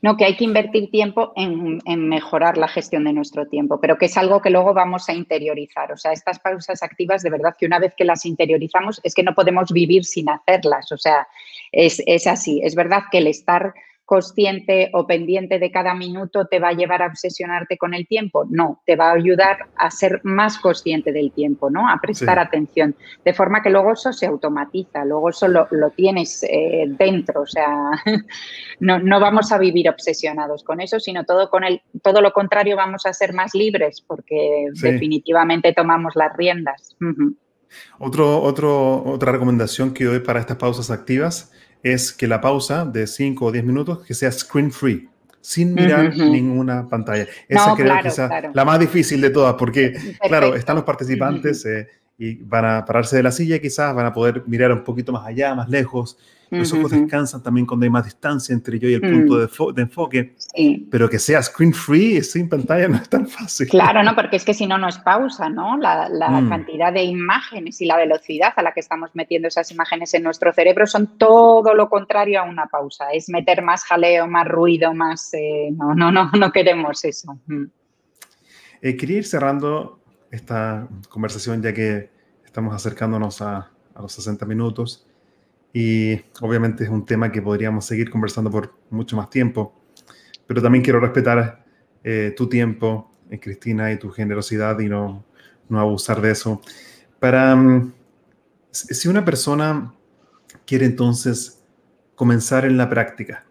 [0.03, 3.97] No, que hay que invertir tiempo en, en, mejorar la gestión de nuestro tiempo, pero
[3.97, 5.93] que es algo que luego vamos a interiorizar.
[5.93, 9.23] O sea, estas pausas activas, de verdad que una vez que las interiorizamos, es que
[9.23, 10.91] no podemos vivir sin hacerlas.
[10.91, 11.29] O sea,
[11.71, 12.61] es, es así.
[12.64, 13.73] Es verdad que el estar
[14.09, 18.47] consciente o pendiente de cada minuto te va a llevar a obsesionarte con el tiempo.
[18.49, 21.91] No, te va a ayudar a ser más consciente del tiempo, ¿no?
[21.91, 22.97] A prestar atención.
[23.23, 27.43] De forma que luego eso se automatiza, luego eso lo, tienes eh, dentro.
[27.43, 27.69] O sea,
[28.81, 32.77] no, no, vamos a vivir obsesionados con eso, sino todo, con el, todo lo contrario,
[32.77, 36.97] vamos a ser más libres porque definitivamente tomamos las riendas.
[37.99, 41.53] Otro, otro, otra recomendación que doy para estas pausas activas
[41.83, 45.09] es que la pausa de 5 o 10 minutos que sea screen free,
[45.41, 47.26] sin mirar ninguna pantalla.
[47.49, 48.20] Esa creo que es
[48.53, 53.16] la más difícil de todas, porque, claro, están los participantes eh, y van a pararse
[53.16, 56.18] de la silla, quizás van a poder mirar un poquito más allá, más lejos,
[56.51, 59.75] los ojos descansan también cuando hay más distancia entre yo y el punto mm.
[59.75, 60.35] de, enfoque.
[60.91, 63.69] Pero que sea screen free, sin pantalla, no es tan fácil.
[63.69, 65.77] Claro, no, porque es que si no, no es pausa, ¿no?
[65.77, 66.49] La, mm.
[66.49, 70.53] cantidad de imágenes y la velocidad a la que estamos metiendo esas imágenes en nuestro
[70.53, 73.11] cerebro son todo lo contrario a una pausa.
[73.13, 75.33] Es meter más jaleo, más ruido, más.
[75.35, 77.39] Eh, no, no, no, no queremos eso.
[77.47, 77.65] Mm.
[78.81, 82.11] Eh, quería ir cerrando esta conversación ya que
[82.45, 85.08] estamos acercándonos a, a los 60 minutos.
[85.73, 89.75] Y obviamente es un tema que podríamos seguir conversando por mucho más tiempo,
[90.47, 91.64] pero también quiero respetar
[92.03, 95.25] eh, tu tiempo, eh, Cristina, y tu generosidad y no,
[95.69, 96.61] no abusar de eso.
[97.21, 97.93] Para, mm,
[98.71, 99.95] si una persona
[100.66, 101.62] quiere entonces
[102.14, 103.45] comenzar en la práctica,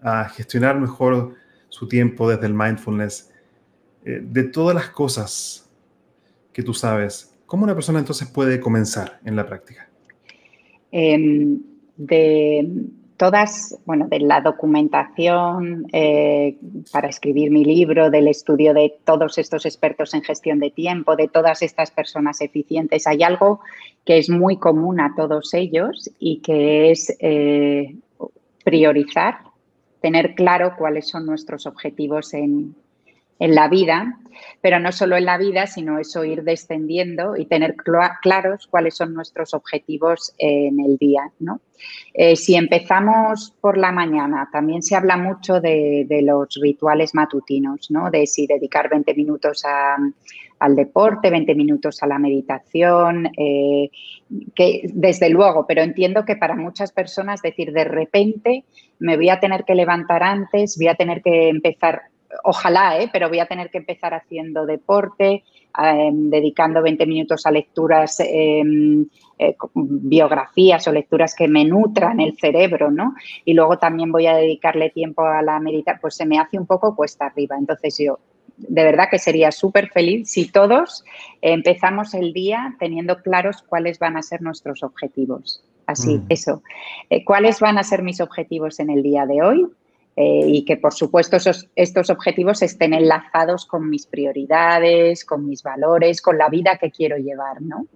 [0.00, 1.34] a gestionar mejor
[1.68, 3.30] su tiempo desde el mindfulness,
[4.04, 5.68] eh, de todas las cosas
[6.52, 9.85] que tú sabes, ¿cómo una persona entonces puede comenzar en la práctica?
[10.92, 11.60] Em,
[11.96, 12.68] de
[13.16, 16.58] todas, bueno, de la documentación eh,
[16.92, 21.28] para escribir mi libro, del estudio de todos estos expertos en gestión de tiempo, de
[21.28, 23.60] todas estas personas eficientes, hay algo
[24.04, 27.96] que es muy común a todos ellos y que es eh,
[28.64, 29.38] priorizar,
[30.02, 32.74] tener claro cuáles son nuestros objetivos en,
[33.38, 34.18] en la vida,
[34.60, 39.14] pero no solo en la vida, sino eso ir descendiendo y tener claros cuáles son
[39.14, 41.30] nuestros objetivos en el día.
[41.38, 41.60] ¿no?
[42.14, 48.10] Eh, si empezamos por la mañana, también se habla mucho de, los rituales matutinos, ¿no?
[48.10, 49.64] de si dedicar 20 minutos
[50.58, 53.90] al deporte, 20 minutos a la meditación, eh,
[54.54, 58.64] que desde luego, pero entiendo que para muchas personas decir de repente
[58.98, 62.02] me voy a tener que levantar antes, voy a tener que empezar
[62.44, 63.08] ojalá, ¿eh?
[63.12, 65.44] pero voy a tener que empezar haciendo deporte,
[65.78, 69.06] em, dedicando 20 minutos a lecturas, em,
[69.38, 73.14] eh, biografías o lecturas que me nutran el cerebro, ¿no?
[73.44, 76.66] Y luego también voy a dedicarle tiempo a la meditación, pues se me hace un
[76.66, 77.56] poco cuesta arriba.
[77.58, 78.18] Entonces yo
[78.56, 81.04] de verdad que sería súper feliz si todos
[81.42, 85.62] empezamos el día teniendo claros cuáles van a ser nuestros objetivos.
[85.86, 86.26] Así, mm.
[86.30, 86.62] eso.
[87.10, 89.66] Eh, ¿Cuáles van a ser mis objetivos en el día de hoy?
[90.18, 91.36] Eh, y que, por supuesto,
[91.74, 97.18] estos objetivos estén enlazados con mis prioridades, con mis valores, con la vida que quiero
[97.18, 97.86] llevar, ¿no?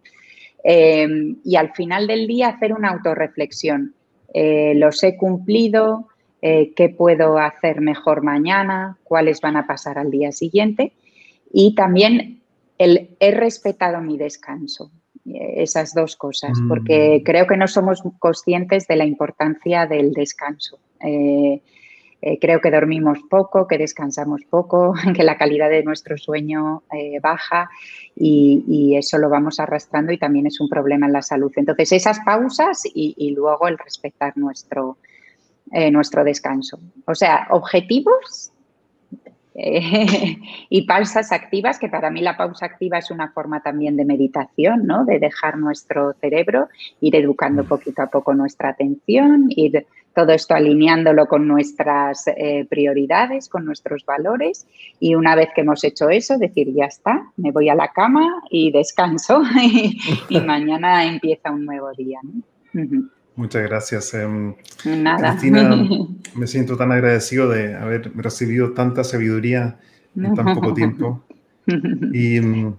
[0.63, 1.09] Eh,
[1.43, 3.95] y al final del día hacer una autorreflexión.
[4.35, 6.09] Eh, ¿Los he cumplido?
[6.43, 8.97] ¿Qué puedo hacer mejor mañana?
[9.05, 10.95] ¿Cuáles van a pasar al día siguiente?
[11.53, 12.41] Y también
[12.79, 14.91] el he respetado mi descanso.
[15.27, 17.25] Esas dos cosas, porque mm.
[17.25, 20.79] creo que no somos conscientes de la importancia del descanso.
[21.05, 21.61] Eh,
[22.41, 27.71] creo que dormimos poco, que descansamos poco, que la calidad de nuestro sueño eh, baja
[28.17, 31.53] y, eso lo vamos arrastrando y también es un problema en la salud.
[31.57, 34.99] Entonces, esas pausas y, luego el respetar nuestro,
[35.73, 36.79] eh, nuestro descanso.
[37.07, 38.53] O sea, objetivos
[39.55, 44.87] y pausas activas, que para mí la pausa activa es una forma también de meditación,
[44.87, 45.05] ¿no?
[45.05, 46.69] De dejar nuestro cerebro,
[47.01, 49.87] ir educando poquito a poco nuestra atención, ir
[50.21, 54.67] todo esto alineándolo con nuestras eh, prioridades, con nuestros valores
[54.99, 58.43] y una vez que hemos hecho eso, decir, ya está, me voy a la cama
[58.51, 59.43] y descanso
[60.29, 62.21] y, mañana empieza un nuevo día.
[63.35, 64.13] Muchas gracias.
[64.13, 64.55] Em,
[64.85, 65.31] Nada.
[65.31, 65.75] Cristina,
[66.35, 69.79] me siento tan agradecido de haber recibido tanta sabiduría
[70.15, 71.25] en tan poco tiempo.
[72.13, 72.75] Y em,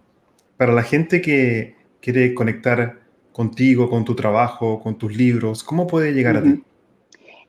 [0.58, 3.00] para la gente que quiere conectar
[3.32, 6.62] contigo, con tu trabajo, con tus libros, ¿cómo puede llegar a ti?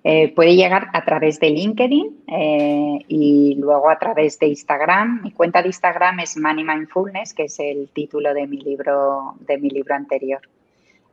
[0.05, 5.23] Eh, puede llegar a través de LinkedIn eh, y luego a través de Instagram.
[5.23, 9.59] Mi cuenta de Instagram es Money Mindfulness, que es el título de mi libro, de
[9.59, 10.41] mi libro anterior.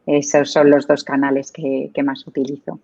[0.08, 2.80] Esos son los dos canales que, más utilizo.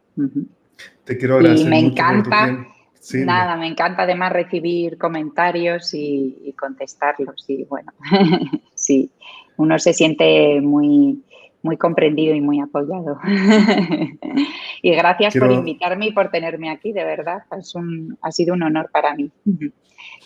[1.05, 1.65] Te quiero agradecer.
[1.65, 2.67] Y me encanta,
[3.13, 7.45] nada, me encanta además recibir comentarios y, y contestarlos.
[7.47, 7.93] Y bueno,
[8.75, 9.09] sí,
[9.57, 11.23] uno se siente muy,
[11.65, 13.19] muy comprendido y muy apoyado.
[14.81, 17.43] y gracias por invitarme y por tenerme aquí, de verdad.
[17.57, 19.31] Es un, ha sido un honor para mí.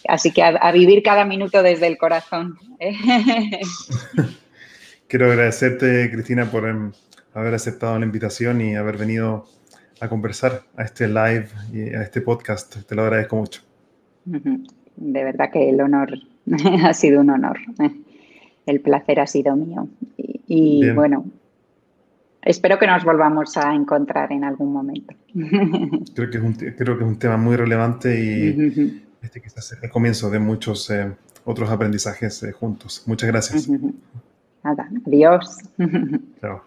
[0.08, 2.58] Así que a, vivir cada minuto desde el corazón.
[5.08, 6.92] Quiero agradecerte, Cristina, por em,
[7.34, 9.46] haber aceptado la invitación y haber venido
[10.02, 12.86] a conversar a este live y a este podcast.
[12.86, 13.62] Te lo agradezco mucho.
[14.26, 16.14] De verdad que el honor
[16.84, 17.58] ha sido un honor.
[18.66, 19.88] El placer ha sido mío.
[20.52, 21.26] Y bueno,
[22.42, 25.14] espero que nos volvamos a encontrar en algún momento.
[26.16, 29.84] Creo que es un, creo que es un tema muy relevante y este quizás es
[29.84, 31.14] el comienzo de muchos eh,
[31.46, 33.04] otros aprendizajes eh, juntos.
[33.06, 33.70] Muchas gracias.
[34.64, 35.60] Nada, adiós.
[36.42, 36.64] Chao.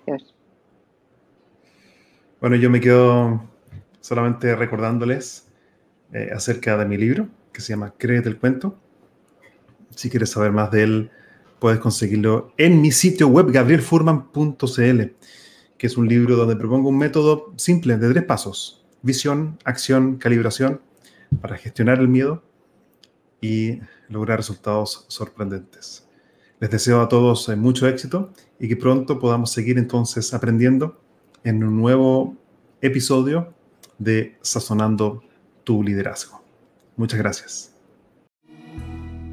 [2.40, 3.42] Bueno, yo me quedo
[4.00, 5.48] solamente recordándoles
[6.12, 8.78] eh, acerca de mi libro que se llama Créete el cuento.
[9.90, 11.10] Si quieres saber más de él,
[11.62, 15.00] puedes conseguirlo en mi sitio web gabrielfurman.cl,
[15.78, 18.84] que es un libro donde propongo un método simple de tres pasos.
[19.00, 20.80] Visión, acción, calibración
[21.40, 22.42] para gestionar el miedo
[23.40, 26.08] y lograr resultados sorprendentes.
[26.58, 31.00] Les deseo a todos eh, mucho éxito y que pronto podamos seguir entonces aprendiendo
[31.44, 32.36] en un nuevo
[32.80, 33.54] episodio
[33.98, 35.22] de Sazonando
[35.62, 36.42] tu liderazgo.
[36.96, 37.71] Muchas gracias.